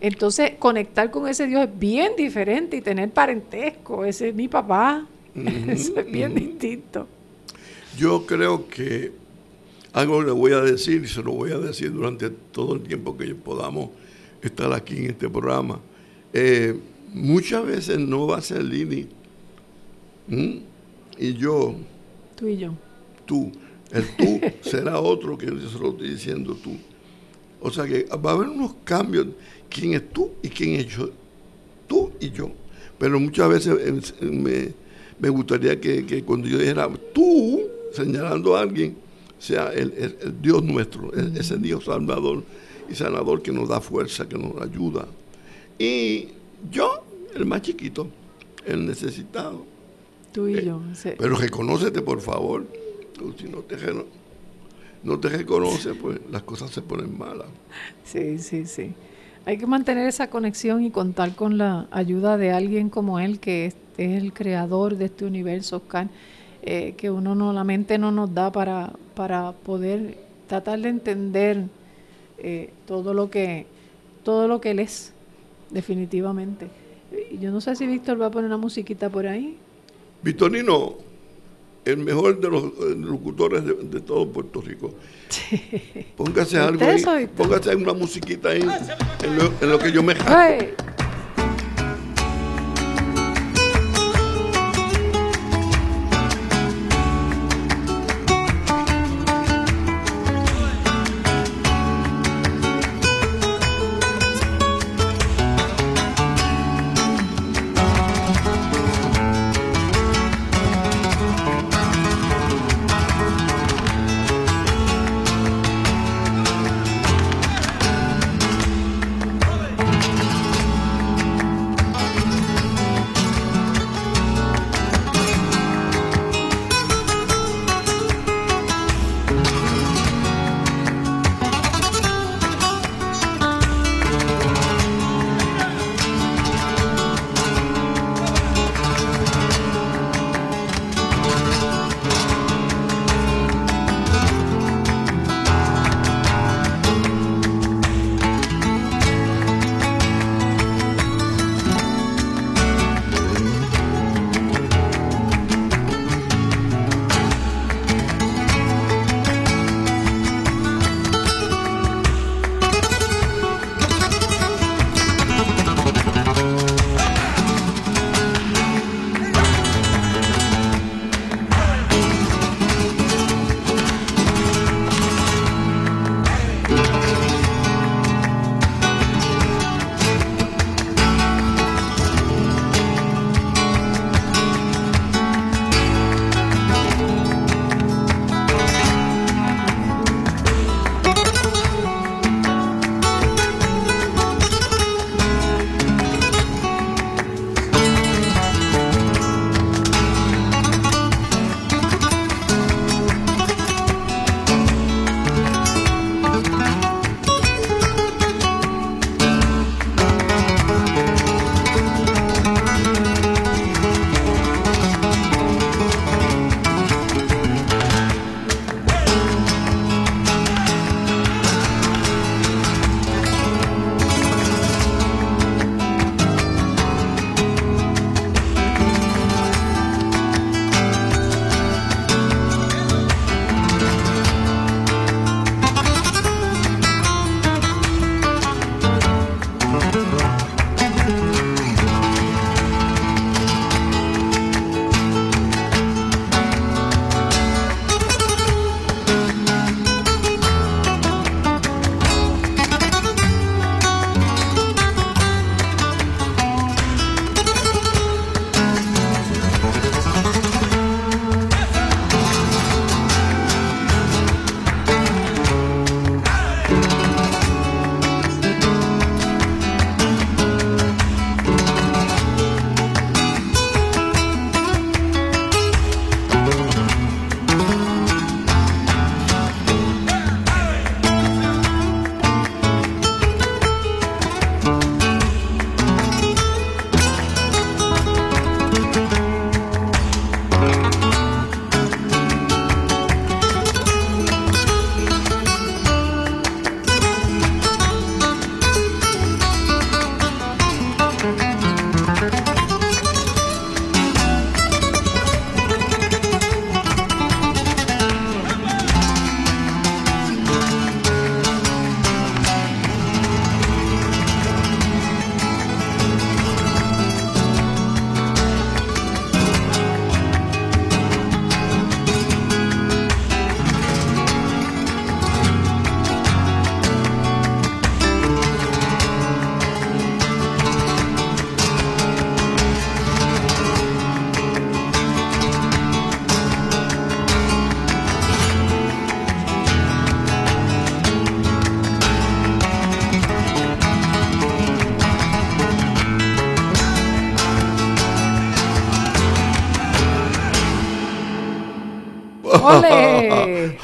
[0.00, 5.06] Entonces, conectar con ese Dios es bien diferente y tener parentesco, ese es mi papá,
[5.34, 7.06] eso es bien distinto.
[7.96, 9.12] Yo creo que
[9.92, 13.16] algo le voy a decir y se lo voy a decir durante todo el tiempo
[13.16, 13.90] que podamos
[14.40, 15.78] estar aquí en este programa.
[16.32, 16.74] Eh,
[17.12, 19.08] muchas veces no va a ser Lili
[21.18, 21.76] y yo.
[22.36, 22.74] Tú y yo.
[23.26, 23.52] Tú.
[23.90, 26.76] El tú será otro que yo se lo estoy diciendo tú.
[27.60, 29.26] O sea que va a haber unos cambios.
[29.68, 31.10] ¿Quién es tú y quién es yo?
[31.86, 32.50] Tú y yo.
[32.98, 34.72] Pero muchas veces me,
[35.18, 38.96] me gustaría que, que cuando yo dijera tú, señalando a alguien,
[39.38, 42.44] sea el, Dios nuestro, ese Dios salvador
[42.88, 45.06] y sanador que nos da fuerza, que nos ayuda.
[45.78, 46.28] Y
[46.70, 47.01] yo,
[47.34, 48.08] el más chiquito,
[48.64, 49.64] el necesitado.
[50.32, 50.80] Tú y eh, yo.
[51.18, 52.66] Pero reconócete, por favor.
[53.38, 53.76] Si no te,
[55.02, 57.48] no te reconoces, pues las cosas se ponen malas.
[58.04, 58.92] Sí, sí, sí.
[59.44, 63.66] Hay que mantener esa conexión y contar con la ayuda de alguien como él, que
[63.66, 66.08] es, es el creador de este universo, Oscar
[66.64, 70.16] eh, que uno no, la mente no nos da para, para poder
[70.46, 71.64] tratar de entender
[72.38, 73.66] eh, todo lo que
[74.22, 75.12] todo lo que él es,
[75.70, 76.68] definitivamente.
[77.40, 79.56] Yo no sé si Víctor va a poner una musiquita por ahí.
[80.22, 80.94] Victorino,
[81.84, 82.64] el mejor de los
[82.98, 84.94] locutores de, todo Puerto Rico.
[86.16, 90.14] Póngase algo ahí, póngase una musiquita ahí en lo, que yo me.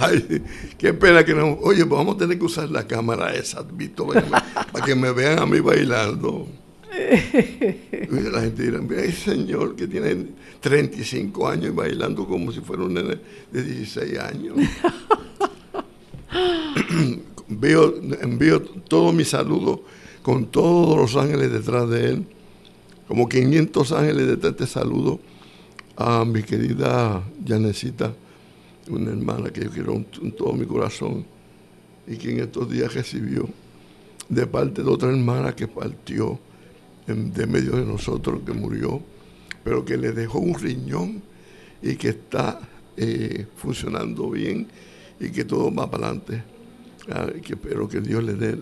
[0.08, 0.42] Ay,
[0.76, 1.58] qué pena que no.
[1.60, 4.22] Oye, pues vamos a tener que usar la cámara esa, Víctor,
[4.72, 6.48] para que me, vean a mí bailando.
[8.10, 10.28] Y la gente dirá, mira ese señor que tiene
[10.60, 13.18] 35 años y bailando como si fuera un nene
[13.52, 14.56] de 16 años.
[17.48, 19.80] Veo, envío todos mis saludos
[20.22, 22.26] con todos los ángeles detrás de él,
[23.06, 25.20] como 500 ángeles detrás de este saludo
[25.96, 28.14] a mi querida Janecita,
[28.88, 31.24] una hermana que yo quiero en todo mi corazón
[32.06, 33.48] y que en estos días recibió
[34.28, 36.38] de parte de otra hermana que partió
[37.06, 39.00] de medio de nosotros, que murió,
[39.64, 41.22] pero que le dejó un riñón
[41.82, 42.60] y que está
[42.96, 44.66] eh, funcionando bien
[45.18, 46.42] y que todo va para adelante.
[47.42, 48.58] Que espero que Dios le dé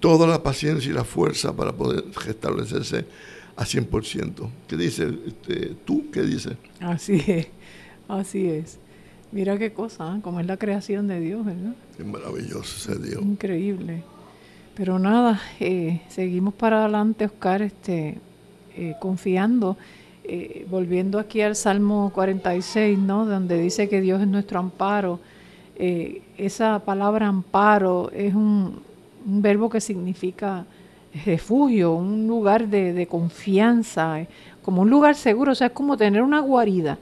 [0.00, 3.06] toda la paciencia y la fuerza para poder restablecerse
[3.56, 4.50] a 100%.
[4.68, 6.10] ¿Qué dice este, tú?
[6.12, 6.54] ¿Qué dices?
[6.80, 7.46] Así es,
[8.08, 8.78] así es.
[9.30, 10.20] Mira qué cosa, ¿eh?
[10.22, 11.74] como es la creación de Dios, ¿verdad?
[11.98, 13.22] Es maravilloso ese Dios.
[13.22, 14.02] Increíble.
[14.78, 18.16] Pero nada, eh, seguimos para adelante, Oscar, este,
[18.76, 19.76] eh, confiando,
[20.22, 23.26] eh, volviendo aquí al Salmo 46, ¿no?
[23.26, 25.18] Donde dice que Dios es nuestro amparo.
[25.76, 28.80] esa palabra amparo es un,
[29.24, 30.64] verbo que significa
[31.24, 34.26] refugio, un lugar de, confianza,
[34.62, 36.98] como un lugar seguro, o sea, es como tener una guarida.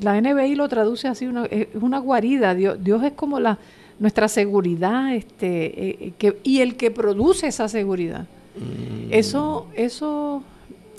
[0.00, 3.58] La NBI lo traduce así, una, es una guarida, Dios, Dios es como la,
[4.00, 8.26] nuestra seguridad este, eh, eh, que, y el que produce esa seguridad.
[8.56, 9.12] Mm.
[9.12, 10.42] Eso, eso,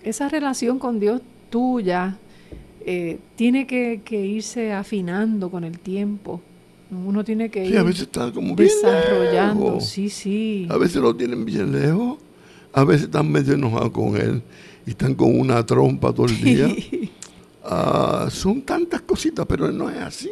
[0.03, 2.15] esa relación con Dios tuya
[2.85, 6.41] eh, tiene que, irse afinando con el tiempo.
[6.91, 9.81] Uno tiene que ir a veces está como desarrollando.
[9.81, 10.67] Sí, sí.
[10.69, 12.19] A veces lo tienen bien lejos,
[12.71, 14.43] a veces están medio enojados con él
[14.85, 16.67] y están con una trompa todo el día.
[17.63, 20.29] Ah, son tantas cositas, pero no es así.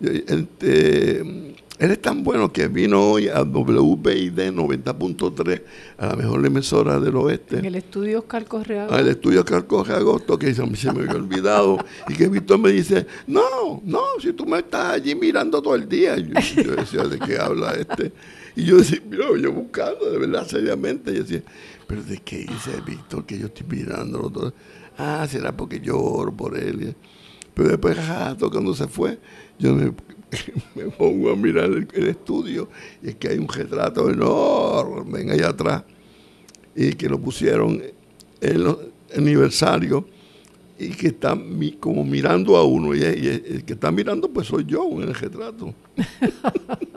[0.00, 5.62] Este, él es tan bueno que vino hoy a WBID 90.3,
[5.98, 7.58] a la mejor emisora del oeste.
[7.58, 8.86] En el estudio Oscar Correa.
[8.86, 11.78] Al estudio Oscar Correa Agosto, que se me había olvidado.
[12.08, 15.88] y que Víctor me dice, no, no, si tú me estás allí mirando todo el
[15.88, 16.16] día.
[16.16, 18.12] Yo, yo decía, ¿de qué habla este?
[18.56, 21.10] Y yo decía, mira, yo buscando, de verdad, seriamente.
[21.10, 21.42] Y yo decía,
[21.88, 24.54] ¿pero de qué dice Víctor que yo estoy mirando todo?
[24.96, 26.94] Ah, será porque yo oro por él.
[27.54, 27.96] Pero después,
[28.50, 29.18] cuando se fue,
[29.58, 29.92] yo me
[30.74, 32.68] me pongo a mirar el, estudio
[33.02, 35.84] y es que hay un retrato enorme allá atrás
[36.74, 37.82] y que lo pusieron
[38.40, 38.76] en el
[39.16, 40.06] aniversario
[40.78, 41.38] y que está
[41.78, 45.74] como mirando a uno y, el que está mirando pues soy yo en el retrato.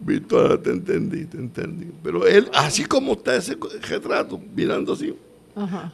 [0.00, 1.90] Víctor, te entendí, te entendí.
[2.02, 5.12] Pero él, así como está ese retrato, mirando así,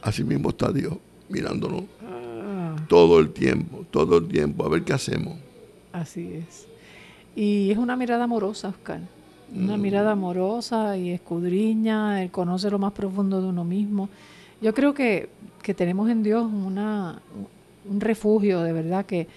[0.03, 0.95] así mismo está Dios,
[1.29, 2.77] mirándonos ah.
[2.89, 5.39] todo el tiempo, todo el tiempo, a ver qué hacemos.
[5.93, 6.67] Así es.
[7.37, 9.01] Y es una mirada amorosa, Oscar.
[9.55, 9.81] Una mm.
[9.81, 14.09] mirada amorosa y escudriña, el conoce lo más profundo de uno mismo.
[14.61, 15.29] Yo creo que,
[15.77, 17.21] tenemos en Dios una,
[17.89, 19.29] un refugio de verdad que,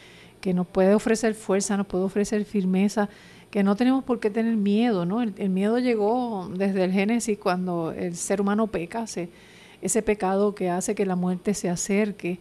[0.41, 3.09] que nos puede ofrecer fuerza, nos puede ofrecer firmeza,
[3.49, 5.21] que no tenemos por qué tener miedo, ¿no?
[5.21, 9.05] El, miedo llegó desde el Génesis cuando el ser humano peca,
[9.81, 12.39] ese pecado que hace que la muerte se acerque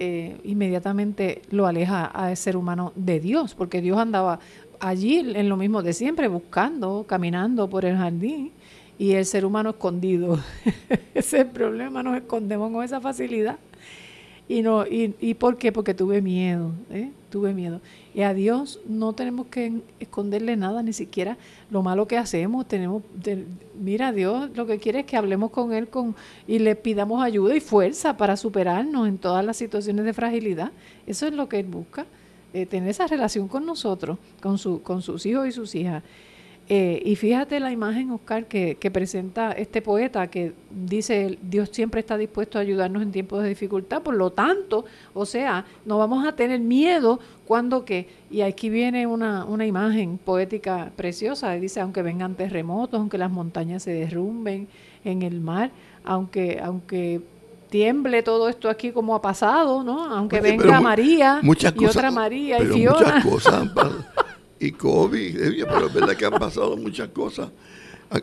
[0.00, 4.38] eh, inmediatamente lo aleja a ese ser humano de Dios, porque Dios andaba
[4.78, 8.52] allí en lo mismo de siempre, buscando, caminando por el jardín
[8.96, 10.38] y el ser humano escondido.
[11.14, 13.58] ese es el problema, nos escondemos con esa facilidad.
[14.48, 15.72] Y, no, y, ¿Y por qué?
[15.72, 17.10] Porque tuve miedo, ¿eh?
[17.28, 17.80] tuve miedo.
[18.18, 21.38] Y a Dios no tenemos que esconderle nada, ni siquiera
[21.70, 22.66] lo malo que hacemos.
[22.66, 23.04] Tenemos,
[23.78, 27.54] mira, Dios lo que quiere es que hablemos con Él con, y le pidamos ayuda
[27.54, 30.72] y fuerza para superarnos en todas las situaciones de fragilidad.
[31.06, 32.06] Eso es lo que Él busca,
[32.52, 36.02] eh, tener esa relación con nosotros, con, su, con sus hijos y sus hijas.
[36.70, 42.18] Eh, y fíjate la imagen, Oscar, que, presenta este poeta que dice, Dios siempre está
[42.18, 46.32] dispuesto a ayudarnos en tiempos de dificultad, por lo tanto, o sea, no vamos a
[46.32, 52.34] tener miedo cuando que, y aquí viene una, una imagen poética preciosa, dice, aunque vengan
[52.34, 54.68] terremotos, aunque las montañas se derrumben
[55.04, 55.70] en el mar,
[56.04, 57.22] aunque, aunque
[57.70, 60.04] tiemble todo esto aquí como ha pasado, ¿no?
[60.04, 63.22] Aunque venga María y otra María y Fiona.
[63.24, 63.68] Muchas cosas
[64.60, 67.50] y COVID, eh, pero es verdad que han pasado muchas cosas.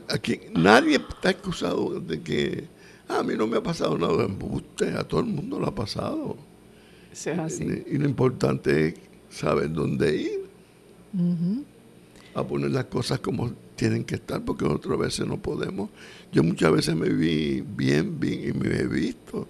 [0.10, 2.68] Aquí nadie está excusado de que
[3.08, 5.76] ah, a mí no me ha pasado nada embuste, a todo el mundo lo ha
[5.76, 6.38] pasado.
[7.60, 8.96] Y, lo importante es
[9.30, 10.46] saber dónde ir.
[12.34, 15.90] A poner las cosas como tienen que estar, porque otras veces no podemos.
[16.34, 19.48] Yo muchas veces me vi bien, bien y me he visto.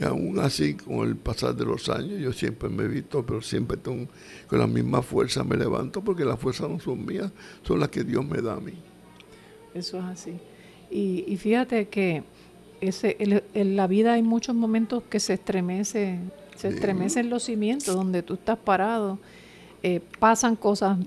[0.00, 3.42] Y aún así, con el pasar de los años, yo siempre me he visto, pero
[3.42, 4.08] siempre con,
[4.50, 7.30] la misma fuerza me levanto, porque las fuerzas no son mías,
[7.62, 8.72] son las que Dios me da a mí.
[9.74, 10.32] Eso es así.
[10.90, 12.22] Y, fíjate que
[12.80, 16.18] ese, en la vida hay muchos momentos que se estremece,
[16.56, 19.18] se estremecen los cimientos donde tú estás parado,
[19.82, 20.98] eh, pasan cosas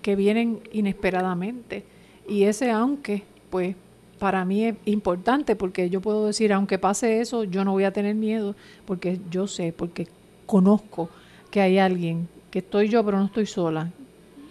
[0.00, 1.84] que vienen inesperadamente.
[2.26, 3.76] Y ese aunque, pues
[4.22, 7.92] para mí es importante porque yo puedo decir, aunque pase eso, yo no voy a
[7.92, 8.54] tener miedo
[8.86, 10.06] porque yo sé, porque
[10.46, 11.10] conozco
[11.50, 13.90] que hay alguien, que estoy yo pero no estoy sola,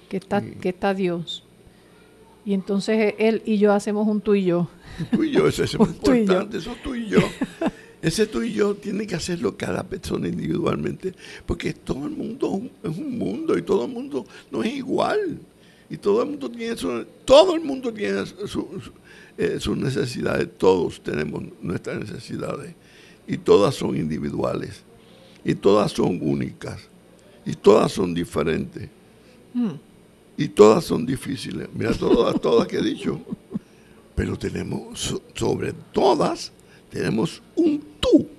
[0.09, 1.45] que está, que está Dios.
[2.43, 4.67] Y entonces él y yo hacemos un tú y yo.
[5.09, 7.19] Tú y yo, eso es importante, eso tú y yo.
[8.01, 11.13] Ese tú y yo tiene que hacerlo cada persona individualmente,
[11.45, 15.39] porque todo el mundo es un mundo y todo el mundo no es igual.
[15.91, 18.23] Y todo el mundo tiene su, todo el mundo tiene
[19.37, 22.73] eh, sus necesidades, todos tenemos nuestras necesidades
[23.27, 24.83] y todas son individuales
[25.43, 26.79] y todas son únicas
[27.45, 28.87] y todas son diferentes
[29.53, 29.71] hmm.
[30.37, 31.67] y todas son difíciles.
[31.73, 33.19] Mira todas, todas que he dicho,
[34.15, 36.53] pero tenemos sobre todas
[36.89, 38.29] tenemos un tú.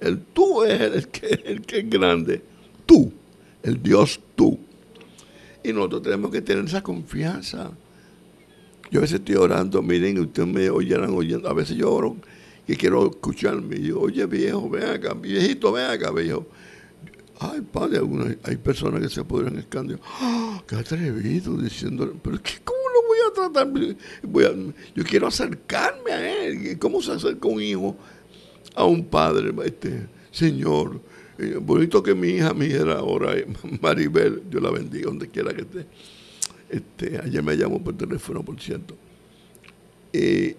[0.00, 2.40] El tú es el que, el que es grande.
[2.86, 3.12] Tú,
[3.62, 4.58] el Dios tú.
[5.62, 7.72] Y nosotros tenemos que tener esa confianza.
[8.90, 12.16] Yo a veces estoy orando, miren, ustedes me oyeran oyendo, a veces yo oro
[12.66, 13.76] que quiero escucharme.
[13.76, 16.46] Y yo, oye viejo, ven acá, viejito, ven acá, viejo.
[17.40, 18.00] Ay, padre,
[18.42, 20.00] hay personas que se podrían esconder.
[20.04, 20.62] ¡Ah!
[20.66, 21.56] ¡Qué atrevido!
[21.56, 23.96] Diciendo, pero ¿qué, ¿cómo lo voy a tratar?
[24.22, 24.52] Voy a,
[24.94, 26.78] yo quiero acercarme a él.
[26.78, 27.96] ¿Cómo se acerca un hijo
[28.74, 29.54] a un padre?
[29.64, 31.00] Este, Señor,
[31.38, 33.34] eh, bonito que mi hija, mi hija ahora,
[33.80, 35.86] Maribel, Dios la bendiga donde quiera que esté.
[36.68, 38.94] Este, ayer me llamó por teléfono, por cierto.
[40.12, 40.56] Eh,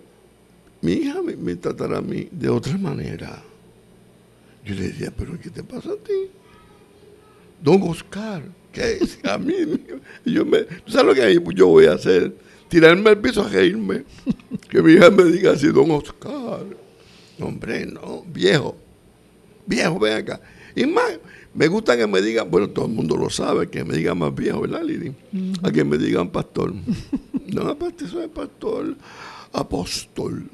[0.82, 3.43] mi hija me, tratará a mí de otra manera.
[4.65, 6.30] Yo le decía, pero ¿qué te pasa a ti?
[7.61, 9.19] Don Oscar, ¿qué es?
[9.25, 9.53] A mí,
[10.25, 12.34] yo me, ¿tú sabes lo que yo voy a hacer?
[12.69, 14.05] Tirarme al piso a reírme.
[14.69, 16.65] Que mi hija me diga así, Don Oscar.
[17.39, 18.77] Hombre, no, viejo.
[19.65, 20.39] Viejo, ven acá.
[20.80, 21.19] Y más,
[21.53, 24.34] me gusta que me digan, bueno, todo el mundo lo sabe, que me digan más
[24.34, 25.13] viejo, ¿verdad, Lili?
[25.61, 26.73] A que me digan pastor.
[27.47, 28.95] no, aparte soy pastor,
[29.51, 30.49] apóstol.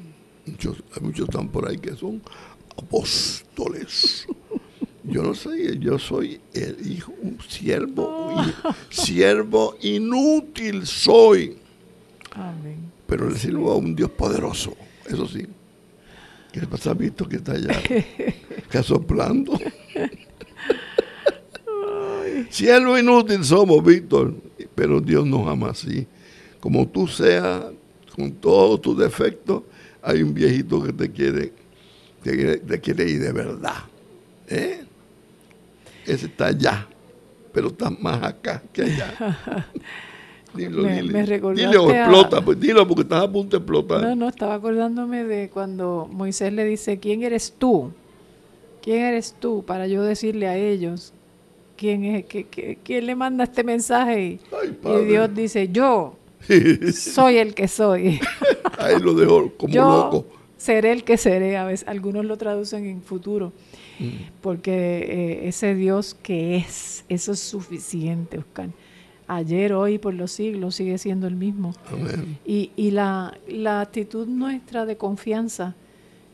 [0.47, 2.23] Muchos, muchos están por ahí que son
[2.75, 4.25] apóstoles.
[5.03, 8.45] Yo no soy, yo soy el hijo, un siervo, oh.
[8.89, 11.55] siervo inútil soy.
[12.31, 12.91] Amén.
[13.05, 14.75] Pero le sirvo a un Dios poderoso,
[15.07, 15.45] eso sí.
[16.55, 17.81] ¿Qué pasa, visto que está allá?
[18.71, 19.59] Que soplando.
[22.49, 24.33] Siervo inútil somos, Víctor,
[24.73, 26.07] pero Dios nos ama así.
[26.61, 27.65] Como tú seas,
[28.15, 29.63] con todos tus defectos,
[30.01, 31.51] hay un viejito que te quiere,
[32.23, 33.83] te quiere, ir de verdad.
[34.47, 34.85] ¿eh?
[36.05, 36.87] Ese está allá,
[37.53, 39.67] pero está más acá que allá.
[40.55, 41.53] dilo, me, dilo.
[41.53, 44.01] dilo, explota, pues dilo porque estás a punto de explotar.
[44.01, 47.91] No, no, estaba acordándome de cuando Moisés le dice, ¿quién eres tú?
[48.81, 51.11] ¿Quién eres tú para yo decirle a ellos
[51.75, 54.39] quién es que, quién le manda este mensaje?
[54.83, 56.15] Y, Dios dice, yo
[56.93, 58.19] soy el que soy.
[58.77, 60.25] Ahí lo dejo como yo loco.
[60.57, 63.51] Seré el que seré, a veces algunos lo traducen en futuro,
[63.99, 64.39] mm.
[64.41, 68.69] porque eh, ese Dios que es, eso es suficiente, Oscar.
[69.27, 71.73] Ayer, hoy, por los siglos, sigue siendo el mismo.
[72.45, 75.73] Y, y la, la actitud nuestra de confianza,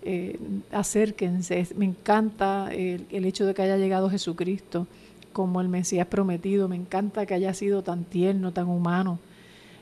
[0.02, 0.38] eh,
[0.72, 1.68] acérquense.
[1.76, 4.88] Me encanta el, el, hecho de que haya llegado Jesucristo
[5.32, 6.68] como el Mesías prometido.
[6.68, 9.20] Me encanta que haya sido tan tierno, tan humano.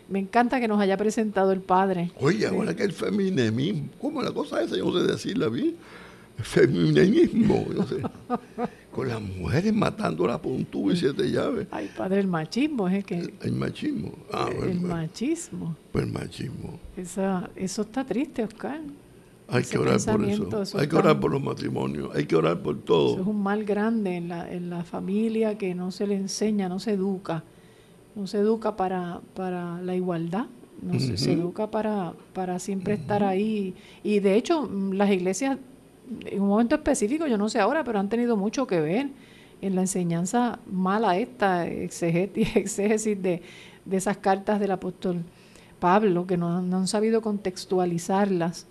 [0.07, 2.11] Me encanta que nos haya presentado el Padre.
[2.19, 4.75] Oye, ahora que el feminismo, ¿cómo la cosa esa?
[4.75, 5.75] Yo no sé decirla bien.
[6.37, 7.97] Feminismo, yo sé.
[8.99, 11.67] Con las mujeres matándola por un tubo y siete llaves.
[11.71, 13.33] Ay, padre, el machismo es que...
[13.41, 14.11] El, machismo.
[14.29, 15.77] Ah, el, machismo.
[15.93, 16.77] Pues el machismo.
[16.97, 18.81] Esa, eso está triste, Oscar.
[19.47, 20.77] Hay que orar por eso.
[20.77, 23.13] Hay que orar por los matrimonios, hay que orar por todo.
[23.13, 26.67] Eso es un mal grande en la, en la familia que no se le enseña,
[26.67, 27.45] no se educa.
[28.17, 30.47] No se educa para, para la igualdad,
[30.81, 33.75] no se, educa para, para siempre estar ahí.
[34.03, 35.57] Y de hecho, las iglesias,
[36.25, 39.09] en un momento específico, yo no sé ahora, pero han tenido mucho que ver
[39.61, 43.41] en la enseñanza mala esta, exégesis de,
[43.85, 45.23] de esas cartas del apóstol
[45.79, 48.67] Pablo, que no, no han sabido contextualizarlas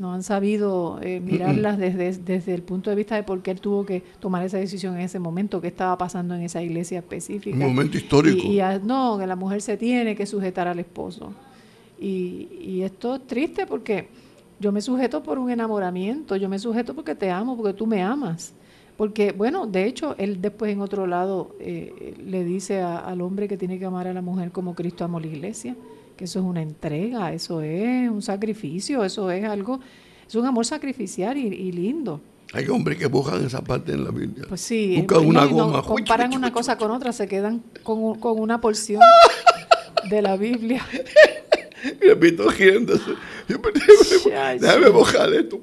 [0.00, 3.60] no han sabido eh, mirarlas desde, desde el punto de vista de por qué él
[3.60, 7.54] tuvo que tomar esa decisión en ese momento, qué estaba pasando en esa iglesia específica.
[7.54, 8.46] Un momento histórico.
[8.46, 11.34] Y, no, que la mujer se tiene que sujetar al esposo.
[12.00, 14.08] Y, y esto es triste porque
[14.60, 18.02] yo me sujeto por un enamoramiento, yo me sujeto porque te amo, porque tú me
[18.02, 18.52] amas.
[18.98, 23.56] Porque, bueno, de hecho, él después en otro lado eh, le dice al hombre que
[23.56, 25.74] tiene que amar a la mujer como Cristo amó la iglesia,
[26.18, 29.80] que eso es una entrega, eso es un sacrificio, eso es algo,
[30.28, 32.20] es un amor sacrificial y, lindo.
[32.52, 34.44] Hay hombres que buscan esa parte en la Biblia.
[34.46, 35.82] Pues sí, buscan una goma.
[35.82, 39.00] comparan una cosa con otra, se quedan con, con una porción
[40.10, 40.84] de la Biblia.
[41.84, 43.12] Y repito riéndose.
[44.58, 45.60] Déjame mojar esto.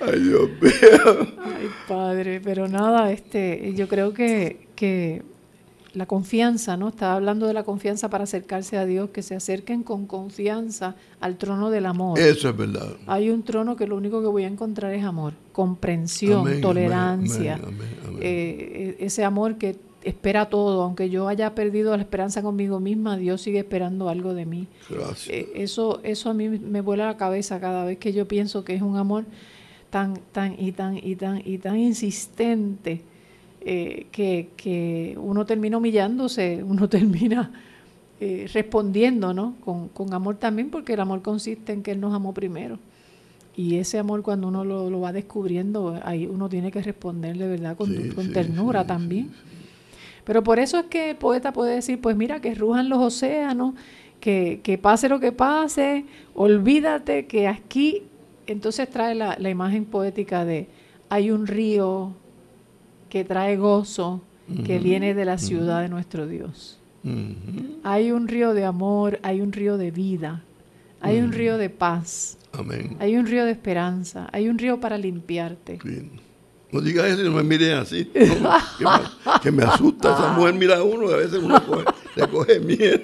[0.00, 1.28] Ay, Dios mío.
[1.42, 5.22] Ay, padre, pero nada, este, yo creo que, que
[5.96, 6.88] la confianza, ¿no?
[6.88, 11.38] Estaba hablando de la confianza para acercarse a Dios, que se acerquen con confianza al
[11.38, 12.18] trono del amor.
[12.18, 12.88] Eso es verdad.
[13.06, 17.58] Hay un trono que lo único que voy a encontrar es amor, comprensión, tolerancia,
[18.20, 19.76] eh, ese amor que
[20.08, 24.46] espera todo, aunque yo haya perdido la esperanza conmigo misma, Dios sigue esperando algo de
[24.46, 24.66] mí.
[24.88, 25.28] Gracias.
[25.28, 28.74] Eh, eso, eso a mí me vuela la cabeza cada vez que yo pienso que
[28.74, 29.24] es un amor
[29.90, 33.02] tan, tan y tan y tan y tan insistente
[33.60, 37.50] eh, que, uno termina humillándose, uno termina
[38.20, 39.56] eh, respondiendo, ¿no?
[39.64, 42.78] Con, con, amor también, porque el amor consiste en que Él nos amó primero.
[43.56, 47.74] Y ese amor cuando uno lo, va descubriendo, ahí uno tiene que responder de verdad
[47.76, 47.90] con,
[48.32, 49.30] ternura también.
[50.26, 53.74] Pero por eso es que el poeta puede decir, pues mira, que rujan los océanos,
[54.18, 56.04] que, que pase lo que pase,
[56.34, 58.02] olvídate que aquí,
[58.48, 60.66] entonces trae la, la imagen poética de,
[61.08, 62.12] hay un río
[63.08, 64.20] que trae gozo,
[64.64, 66.78] que viene de la ciudad de nuestro Dios.
[67.84, 70.42] Hay un río de amor, hay un río de vida,
[71.00, 72.36] hay un río de paz,
[72.98, 75.78] hay un río de esperanza, hay un río para limpiarte.
[76.72, 78.04] No digas eso, no me mire así.
[79.42, 80.12] que, me, asusta.
[80.12, 81.62] Esa mujer mira a uno y a veces uno
[82.16, 83.00] le coge miedo.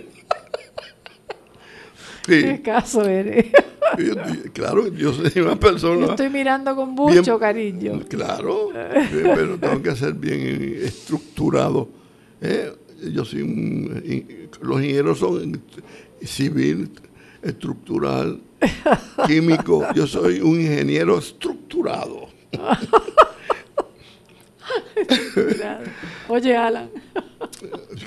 [2.26, 3.46] ¿Qué caso eres?
[4.52, 6.06] claro, yo soy una persona.
[6.06, 8.00] estoy mirando con mucho cariño.
[8.08, 8.70] Claro,
[9.10, 11.88] pero tengo que ser bien estructurado.
[12.40, 12.72] ¿eh?
[13.12, 13.42] Yo soy
[14.60, 15.60] los ingenieros son
[16.22, 16.90] civil,
[17.42, 18.40] estructural,
[19.26, 19.86] químico.
[19.94, 22.28] Yo soy un ingeniero estructurado.
[26.28, 26.90] Oye, Alan.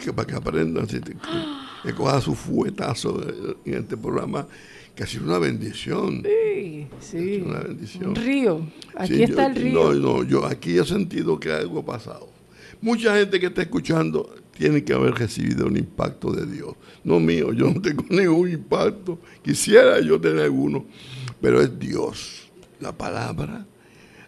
[0.03, 3.22] que para que aprendan, que coja su fuetazo
[3.66, 4.47] en este programa,
[4.95, 6.24] que ha sido una bendición.
[6.24, 7.43] Sí, sí.
[7.45, 8.09] Una bendición.
[8.09, 8.68] Un río.
[8.95, 9.74] Aquí está el río.
[9.74, 12.30] No, no, yo aquí he sentido que algo ha pasado.
[12.82, 16.76] Mucha gente que está escuchando tiene que haber recibido un impacto de Dios.
[17.03, 19.20] No mío, yo no tengo ningún impacto.
[19.43, 20.86] Quisiera yo tener alguno,
[21.41, 22.47] pero es Dios.
[22.80, 23.66] La palabra,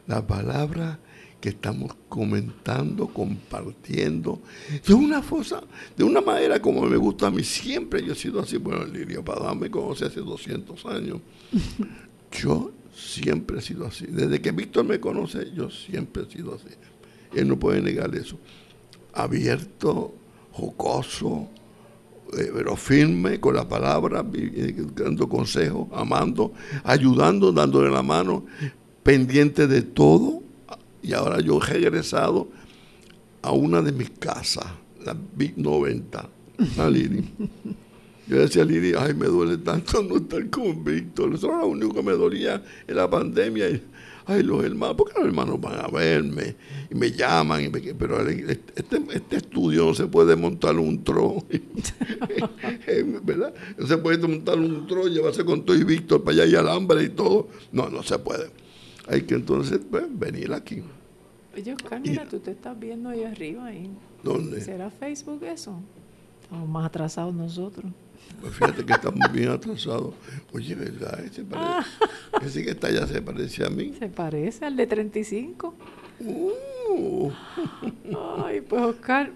[0.06, 1.00] la palabra
[1.40, 4.42] que estamos comentando, compartiendo,
[4.86, 5.62] de una cosa,
[5.96, 7.44] de una manera como me gusta a mí.
[7.44, 8.58] Siempre yo he sido así.
[8.58, 11.20] Bueno, Lirio Padán me conoce hace 200 años.
[12.32, 14.06] Yo siempre he sido así.
[14.06, 16.68] Desde que Víctor me conoce, yo siempre he sido así.
[17.34, 18.38] Él no puede negar eso.
[19.14, 20.14] Abierto,
[20.52, 21.48] jocoso,
[22.38, 24.26] eh, pero firme con la palabra,
[24.94, 26.52] dando consejos, amando,
[26.84, 28.46] ayudando, dándole la mano,
[29.04, 30.44] pendiente de todo
[31.02, 32.48] y ahora yo he regresado
[33.42, 34.66] a una de mis casas,
[35.04, 36.30] la Big 90,
[36.78, 37.24] a Lili.
[38.28, 41.34] Yo decía a Lili, ay, me duele tanto no estar con Víctor.
[41.34, 43.70] Eso era lo único que me dolía en la pandemia.
[43.70, 43.82] Y,
[44.26, 46.56] ay, los hermanos, porque los hermanos van a verme
[46.92, 51.46] y me llaman, y pero este, este, estudio no se puede montar un tro,
[53.24, 53.54] ¿verdad?
[53.78, 57.04] No se puede montar un tro, llevarse con todo y Víctor para allá y alambre
[57.04, 57.48] y todo.
[57.72, 58.50] No, no se puede.
[59.08, 60.84] Hay que entonces pues, venir aquí.
[61.56, 63.66] Oye, Oscar, mira, tú te estás viendo ahí arriba.
[63.66, 63.90] Ahí.
[64.24, 64.62] ¿Dónde?
[64.62, 65.80] ¿Será Facebook eso?
[66.44, 67.92] Estamos más atrasados nosotros.
[68.42, 70.14] Pues fíjate que estamos bien atrasados.
[70.54, 71.20] Oye, ¿verdad?
[71.22, 71.90] Ese, parece,
[72.42, 73.94] ese que está allá se parece a mí.
[73.98, 75.74] Se parece al de 35.
[76.20, 77.32] Uh.
[78.44, 79.32] Ay, pues Oscar,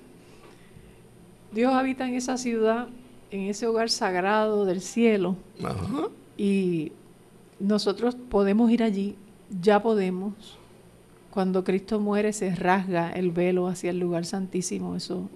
[1.52, 2.88] Dios habita en esa ciudad,
[3.32, 5.38] en ese hogar sagrado del cielo.
[5.64, 6.10] Ajá.
[6.38, 6.92] Y
[7.60, 9.16] nosotros podemos ir allí
[9.60, 10.34] ya podemos.
[11.30, 14.96] Cuando Cristo muere se rasga el velo hacia el lugar santísimo.
[14.96, 15.30] Eso,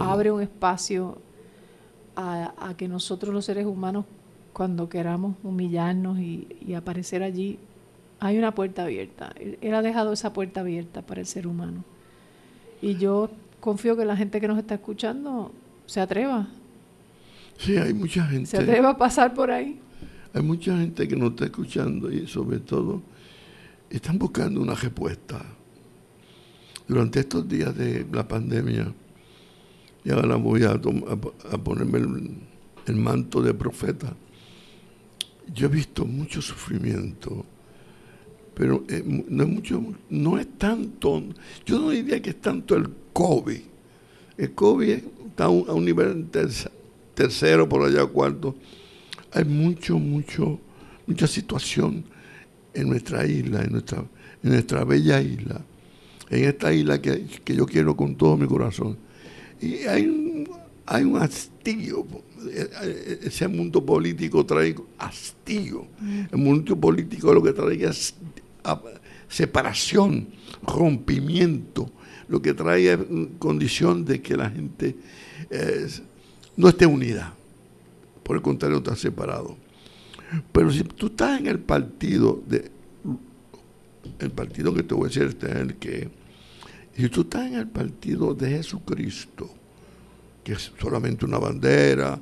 [0.00, 1.18] abre un espacio
[2.16, 4.04] a, que nosotros los seres humanos,
[4.52, 7.58] cuando queramos humillarnos y, aparecer allí,
[8.20, 9.32] hay una puerta abierta.
[9.60, 11.84] Él, ha dejado esa puerta abierta para el ser humano.
[12.80, 13.30] Y yo
[13.60, 15.52] confío que la gente que nos está escuchando
[15.86, 16.48] se atreva.
[17.58, 18.46] Sí, hay mucha gente.
[18.46, 19.78] Se atreva a pasar por ahí.
[20.32, 23.02] Hay mucha gente que nos está escuchando y sobre todo
[23.90, 25.44] están buscando una respuesta.
[26.86, 28.92] Durante estos días de la pandemia,
[30.04, 31.98] y ahora voy a, a, ponerme
[32.86, 34.14] el manto de profeta,
[35.54, 37.44] yo he visto mucho sufrimiento,
[38.54, 41.22] pero eh, no, es mucho, no es tanto,
[41.64, 43.60] yo no diría que es tanto el COVID.
[44.36, 44.90] El COVID
[45.28, 46.26] está a un, nivel
[47.14, 48.54] tercero, por allá cuarto.
[49.32, 50.58] Hay mucho, mucho,
[51.06, 52.04] mucha situación
[52.80, 53.98] en nuestra isla, en nuestra,
[54.42, 55.60] en nuestra bella isla,
[56.30, 58.96] en esta isla que, que yo quiero con todo mi corazón.
[59.60, 60.48] Y hay un,
[60.86, 62.06] hay un hastío
[63.22, 65.86] ese mundo político trae hastío.
[66.00, 66.20] Mm.
[66.32, 68.14] El mundo político lo que trae es
[69.28, 70.28] separación,
[70.62, 71.90] rompimiento.
[72.28, 72.98] Lo que trae es
[73.38, 74.96] condición de que la gente
[76.56, 77.34] no esté unida.
[78.22, 79.56] Por el contrario, está separado.
[80.52, 82.70] Pero si tú estás en el partido de
[84.18, 86.08] el partido que te voy a decir este es el que
[86.96, 89.48] si tú estás en el partido de Jesucristo,
[90.42, 92.18] que es solamente una bandera,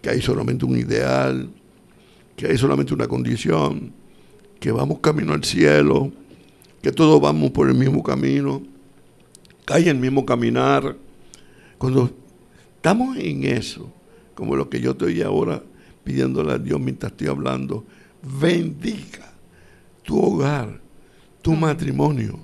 [0.00, 1.50] que hay solamente un ideal,
[2.36, 3.92] que hay solamente una condición,
[4.60, 6.12] que vamos camino al cielo,
[6.82, 8.62] que todos vamos por el mismo camino,
[9.66, 10.96] que hay el mismo caminar.
[11.78, 12.10] Cuando
[12.76, 13.92] estamos en eso,
[14.34, 15.62] como lo que yo estoy ahora
[16.06, 17.84] pidiéndole a Dios mientras estoy hablando,
[18.40, 19.32] bendiga
[20.04, 20.80] tu hogar,
[21.42, 22.38] tu matrimonio,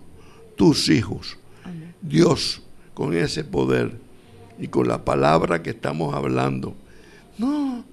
[0.56, 1.38] tus hijos.
[2.00, 2.60] Dios,
[2.92, 3.92] con ese poder
[4.58, 6.74] y con la palabra que estamos hablando,
[7.38, 7.84] no,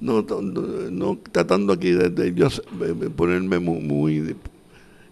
[0.00, 4.36] no, no, tratando aquí de, ponerme muy,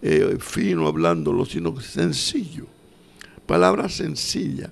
[0.01, 2.67] eh, fino hablándolo, sino sencillo.
[3.45, 4.71] Palabras sencillas,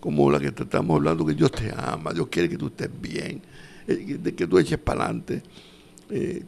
[0.00, 2.90] como la que te estamos hablando, que Dios te ama, Dios quiere que tú estés
[3.00, 3.40] bien,
[3.86, 5.42] de que tú eches para adelante.
[6.10, 6.44] Eh,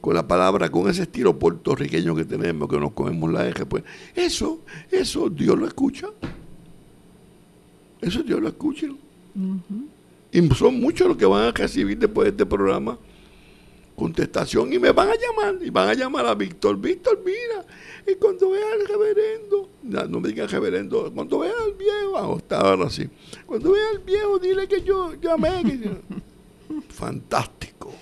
[0.00, 3.82] con la palabra, con ese estilo puertorriqueño que tenemos, que nos comemos la eje, pues
[4.14, 4.60] eso,
[4.90, 6.08] eso Dios lo escucha.
[8.00, 8.86] Eso Dios lo escucha.
[10.30, 12.98] Y son muchos los que van a recibir después de este programa
[13.96, 16.80] contestación y me van a llamar y van a llamar a Víctor.
[16.80, 17.66] Víctor, mira,
[18.06, 22.86] y cuando vea al reverendo, no, me digan reverendo, cuando vea al viejo, ah, estaba
[22.86, 23.08] así,
[23.44, 25.62] cuando vea al viejo, dile que yo llamé.
[26.88, 27.92] Fantástico.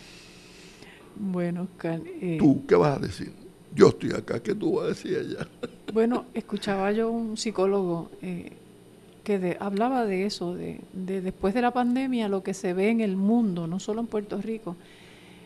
[1.16, 2.00] Bueno, Oscar.
[2.20, 3.32] Eh, ¿Tú qué vas a decir?
[3.74, 5.48] Yo estoy acá, ¿qué tú vas a decir allá?
[5.92, 8.10] bueno, escuchaba yo un psicólogo.
[8.22, 8.52] Eh,
[9.26, 13.16] que hablaba de eso, de, después de la pandemia, lo que se ve en el
[13.16, 14.76] mundo, no solo en Puerto Rico,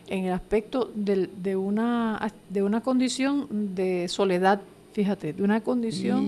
[0.07, 4.61] en el aspecto de, una, de una condición de soledad,
[4.93, 6.27] fíjate, de una condición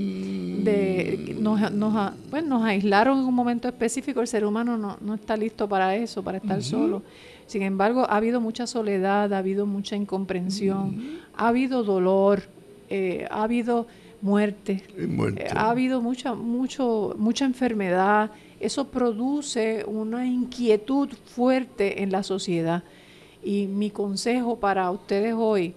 [0.64, 1.36] de...
[1.40, 5.36] Nos, nos, pues, nos aislaron en un momento específico, el ser humano no, no está
[5.38, 7.02] listo para eso, para estar solo.
[7.46, 12.44] Sin embargo, ha habido mucha soledad, ha habido mucha incomprensión, ha habido dolor,
[12.90, 13.88] eh, ha habido
[14.22, 14.84] muerte.
[14.98, 18.32] Eh, ha habido mucha, mucho, mucha enfermedad.
[18.60, 22.84] Eso produce una inquietud fuerte en la sociedad.
[23.44, 25.76] Y mi consejo para ustedes hoy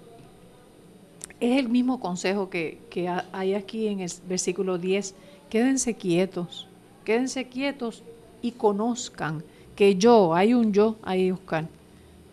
[1.40, 5.14] es el mismo consejo que, que hay aquí en el versículo 10.
[5.50, 6.66] Quédense quietos,
[7.04, 8.02] quédense quietos
[8.42, 9.42] y conozcan
[9.74, 11.68] que yo, hay un yo ahí, Oscar.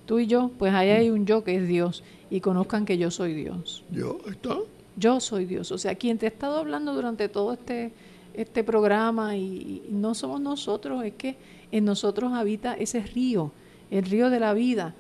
[0.05, 2.03] Tú y yo, pues ahí hay un yo que es Dios.
[2.29, 3.83] Y conozcan que yo soy Dios.
[3.91, 4.57] Yo, está.
[4.95, 5.71] Yo soy Dios.
[5.71, 7.91] O sea, quien te ha estado hablando durante todo este,
[8.33, 11.35] este programa y, no somos nosotros, es que
[11.71, 13.51] en nosotros habita ese río,
[13.91, 14.93] el río de la vida.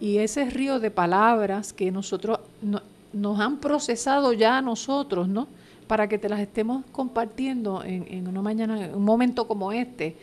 [0.00, 2.40] Y ese río de palabras que nosotros
[3.20, 5.48] nos han procesado ya a nosotros, ¿no?
[5.86, 10.16] Para que te las estemos compartiendo en, una mañana, en un momento como este.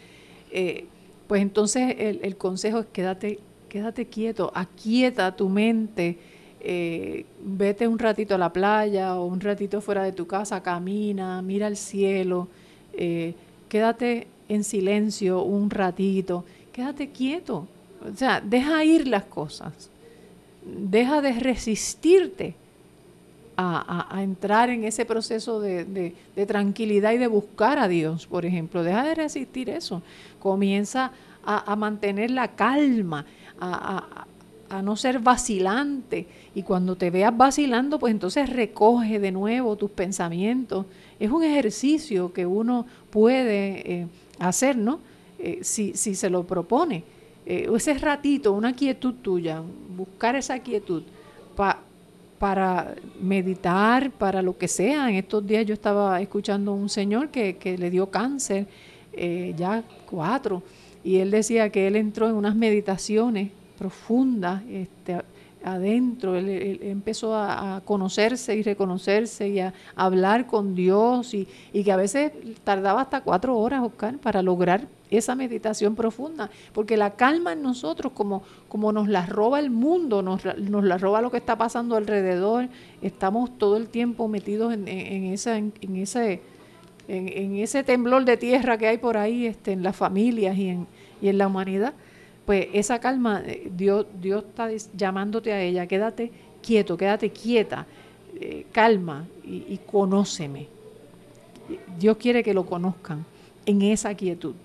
[0.51, 0.85] Eh,
[1.27, 3.39] pues entonces el, consejo es quédate,
[3.69, 6.17] quédate quieto, aquieta tu mente
[6.65, 11.41] eh, vete un ratito a la playa o un ratito fuera de tu casa, camina,
[11.41, 12.47] mira el cielo,
[12.93, 13.33] eh,
[13.67, 17.67] quédate en silencio un ratito, quédate quieto,
[18.01, 19.89] o sea, deja ir las cosas,
[20.65, 22.55] deja de resistirte
[23.57, 26.15] a, entrar en ese proceso de,
[26.47, 30.01] tranquilidad y de buscar a Dios, por ejemplo, deja de resistir eso,
[30.39, 31.11] comienza
[31.45, 33.25] a, mantener la calma,
[33.59, 34.25] a,
[34.83, 36.25] no ser vacilante.
[36.55, 40.87] Y cuando te veas vacilando, pues entonces recoge de nuevo tus pensamientos.
[41.19, 44.07] Es un ejercicio que uno puede eh,
[44.39, 44.99] hacer, ¿no?
[45.37, 47.03] Eh, si, si, se lo propone.
[47.45, 49.61] Eh, ese ratito, una quietud tuya,
[49.95, 51.03] buscar esa quietud
[52.43, 55.09] para meditar, para lo que sea.
[55.09, 58.67] En estos días yo estaba escuchando a un señor que, que le dio cáncer,
[59.55, 59.81] ya
[60.11, 60.61] cuatro,
[61.05, 65.21] y él decía que él entró en unas meditaciones profunda este,
[65.63, 66.35] adentro.
[66.35, 72.33] Él, empezó a, conocerse y reconocerse y a, hablar con Dios y, que a veces
[72.65, 74.85] tardaba hasta cuatro horas, Oscar, para lograr
[75.17, 80.21] esa meditación profunda, porque la calma en nosotros, como, como nos la roba el mundo,
[80.21, 82.69] nos, nos la roba lo que está pasando alrededor,
[83.01, 86.41] estamos todo el tiempo metidos en, en, esa, en, ese,
[87.07, 90.87] en, ese temblor de tierra que hay por ahí este, en las familias y en,
[91.21, 91.93] y en la humanidad.
[92.45, 97.85] Pues esa calma, eh, Dios, Dios está llamándote a ella, quédate quieto, quédate quieta,
[98.39, 100.67] eh, calma y, y conóceme.
[101.97, 103.25] Dios quiere que lo conozcan
[103.65, 104.55] en esa quietud.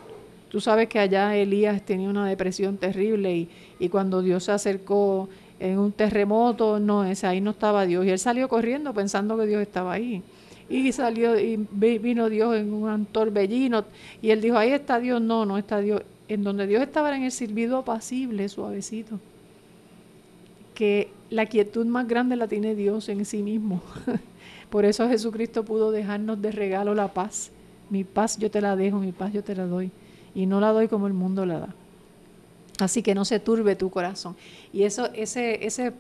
[0.49, 5.29] Tú sabes que allá Elías tenía una depresión terrible y, cuando Dios se acercó
[5.61, 8.07] en un terremoto, no, ese, ahí no estaba Dios.
[8.07, 10.23] Y él salió corriendo pensando que Dios estaba ahí.
[10.71, 13.85] Y salió y vino Dios en un torbellino
[14.21, 16.03] y él dijo, ahí está Dios, no, no está Dios.
[16.29, 19.19] En donde Dios estaba en el silbido apacible, suavecito.
[20.75, 23.83] Que la quietud más grande la tiene Dios en sí mismo.
[24.71, 27.51] Por eso Jesucristo pudo dejarnos de regalo la paz.
[27.89, 29.91] Mi paz yo te la dejo, mi paz yo te la doy
[30.35, 31.75] y no la doy como el mundo la da.
[32.79, 34.37] Así que no se turbe tu corazón.
[34.73, 35.93] Y eso, ese, ese,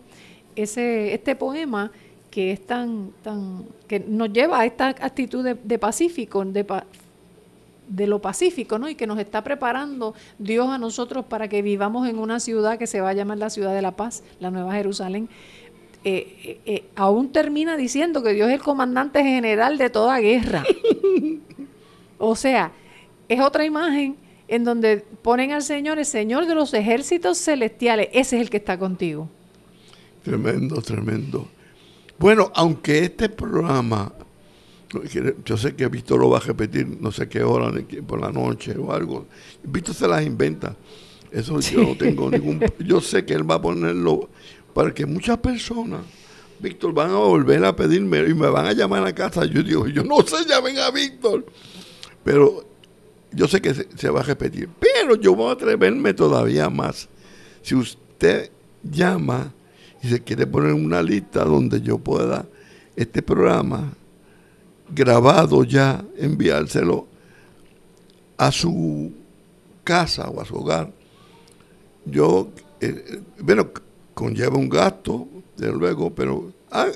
[0.54, 1.90] ese, este poema
[2.30, 6.64] que es tan, tan, que nos lleva a esta actitud de, pacífico, de,
[7.88, 8.88] de lo pacífico, ¿no?
[8.88, 12.86] Y que nos está preparando Dios a nosotros para que vivamos en una ciudad que
[12.86, 15.28] se va a llamar la ciudad de la paz, la Nueva Jerusalén.
[16.04, 20.64] Eh, eh, eh, aún termina diciendo que Dios es el comandante general de toda guerra.
[22.18, 22.70] o sea,
[23.28, 24.16] es otra imagen
[24.48, 28.08] en donde ponen al Señor, el Señor de los ejércitos celestiales.
[28.12, 29.28] Ese es el que está contigo.
[30.22, 31.48] Tremendo, tremendo.
[32.18, 34.12] Bueno, aunque este programa,
[35.44, 37.70] yo sé que Víctor lo va a repetir, no sé qué hora,
[38.06, 39.26] por la noche o algo.
[39.62, 40.74] Víctor se las inventa.
[41.30, 42.60] Eso yo no tengo ningún.
[42.78, 44.30] Yo sé que él va a ponerlo
[44.72, 46.00] para que muchas personas,
[46.58, 49.44] Víctor, van a volver a pedirme y me van a llamar a casa.
[49.44, 51.44] Yo digo, yo no sé, llamen a Víctor.
[52.24, 52.67] Pero
[53.32, 57.08] yo sé que se, va a repetir, pero yo voy a atreverme todavía más.
[57.62, 58.50] Si usted
[58.82, 59.52] llama
[60.02, 62.46] y se quiere poner una lista donde yo pueda
[62.96, 63.92] este programa
[64.90, 67.06] grabado ya, enviárselo
[68.36, 69.12] a su
[69.84, 70.92] casa o a su hogar,
[72.04, 72.50] yo,
[72.80, 73.70] eh, bueno,
[74.14, 76.86] conlleva un gasto, de luego, pero ah,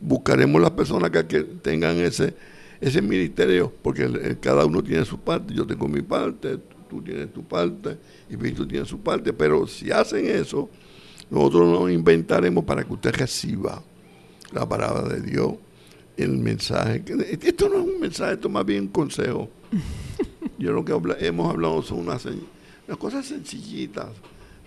[0.00, 2.34] buscaremos las personas que tengan ese
[2.80, 6.58] ese ministerio, porque cada uno tiene su parte, yo tengo mi parte,
[6.88, 10.68] tú tienes tu parte y Víctor tiene su parte, pero si hacen eso,
[11.30, 13.82] nosotros nos inventaremos para que usted reciba
[14.52, 15.54] la palabra de Dios,
[16.16, 17.04] el mensaje.
[17.42, 19.48] Esto no es un mensaje, esto es más bien un consejo.
[20.58, 24.08] Yo lo que hemos hablado son unas, unas cosas sencillitas,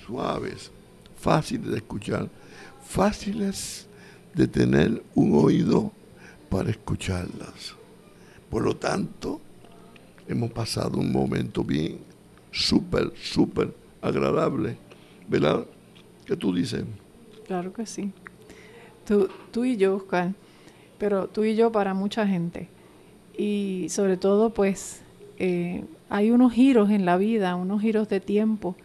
[0.05, 0.71] suaves,
[1.19, 2.29] fáciles de escuchar,
[2.85, 3.87] fáciles
[4.33, 5.91] de tener un oído
[6.49, 7.75] para escucharlas.
[8.53, 9.41] Por lo tanto,
[10.27, 11.97] hemos pasado un momento bien,
[12.51, 14.77] súper, súper agradable.
[15.27, 15.65] ¿Verdad?
[16.27, 16.83] ¿Qué tú dices?
[17.47, 18.11] Claro que sí.
[19.07, 20.33] Tú, tú y yo, Oscar,
[20.99, 22.69] pero tú y yo para mucha gente.
[23.35, 25.01] Y sobre todo, pues,
[25.39, 28.75] eh, hay unos giros en la vida, unos giros de tiempo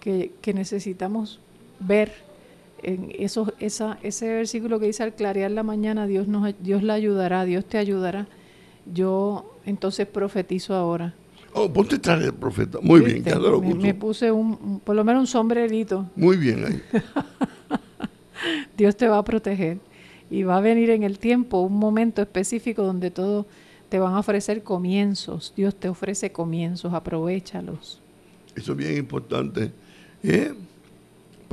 [0.00, 1.40] que, necesitamos
[1.80, 2.12] ver.
[2.82, 3.46] En esa,
[4.02, 7.78] ese versículo que dice al clarear la mañana, Dios, nos, Dios la ayudará, Dios te
[7.78, 8.28] ayudará
[8.92, 11.14] yo entonces profetizo ahora.
[11.52, 12.78] Oh, ponte traje el profeta.
[12.82, 13.60] Muy bien, claro.
[13.60, 16.10] Me, me, puse un, por lo menos un sombrerito.
[16.16, 16.82] Muy bien ahí.
[18.76, 19.78] Dios te va a proteger.
[20.30, 23.46] Y va a venir en el tiempo un momento específico donde todo
[23.88, 25.52] te van a ofrecer comienzos.
[25.56, 28.00] Dios te ofrece comienzos, aprovechalos.
[28.56, 29.70] Eso es bien importante.
[30.24, 30.52] ¿eh?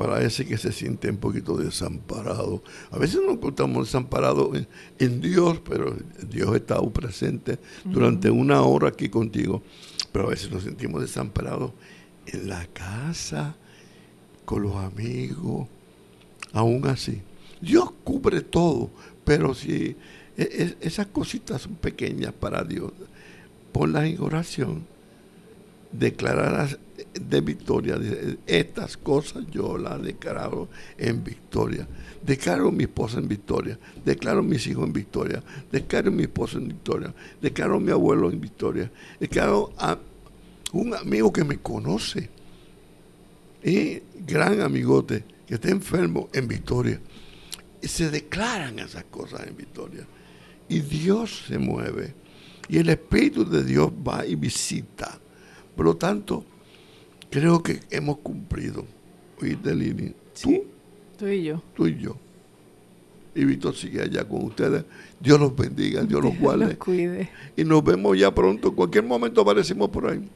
[0.02, 2.60] Para ese que se siente un poquito desamparado.
[2.90, 4.66] A veces nos encontramos desamparados
[4.98, 5.96] en, Dios, pero
[6.28, 9.62] Dios está presente durante una hora aquí contigo.
[10.10, 11.70] Pero a veces nos sentimos desamparados
[12.26, 13.54] en la casa,
[14.44, 15.68] con los amigos,
[16.52, 17.22] aún así.
[17.60, 18.90] Dios cubre todo,
[19.24, 19.96] pero si e,
[20.36, 22.90] e, esas cositas son pequeñas para Dios,
[23.70, 24.84] ponlas en oración,
[25.92, 26.78] declararlas
[27.14, 27.98] de victoria.
[28.46, 31.86] Estas cosas yo las declaro en victoria.
[32.24, 33.78] Declaro mi esposa en victoria.
[34.04, 35.42] Declaro mis hijos en victoria.
[35.70, 37.14] Declaro mi esposa en victoria.
[37.40, 38.90] Declaro mi abuelo en victoria.
[39.18, 39.98] Declaro a
[40.72, 42.30] un amigo que me conoce.
[43.64, 47.00] Y gran amigote que está enfermo en victoria.
[47.80, 50.06] Y se declaran esas cosas en victoria.
[50.68, 52.14] Y Dios se mueve.
[52.68, 55.18] Y el Espíritu de Dios va y visita.
[55.74, 56.44] Por lo tanto,
[57.32, 58.84] creo que hemos cumplido.
[59.40, 60.14] ¿Oíste, Lili?
[60.40, 60.64] ¿Tú?
[61.18, 61.62] Tú y yo.
[61.74, 62.16] Tú y yo.
[63.34, 64.84] Y Víctor sigue allá con ustedes.
[65.18, 66.66] Dios los bendiga, Dios los guarde.
[66.66, 67.30] Los cuide.
[67.56, 68.68] Y nos vemos ya pronto.
[68.68, 70.28] En cualquier momento aparecemos por ahí.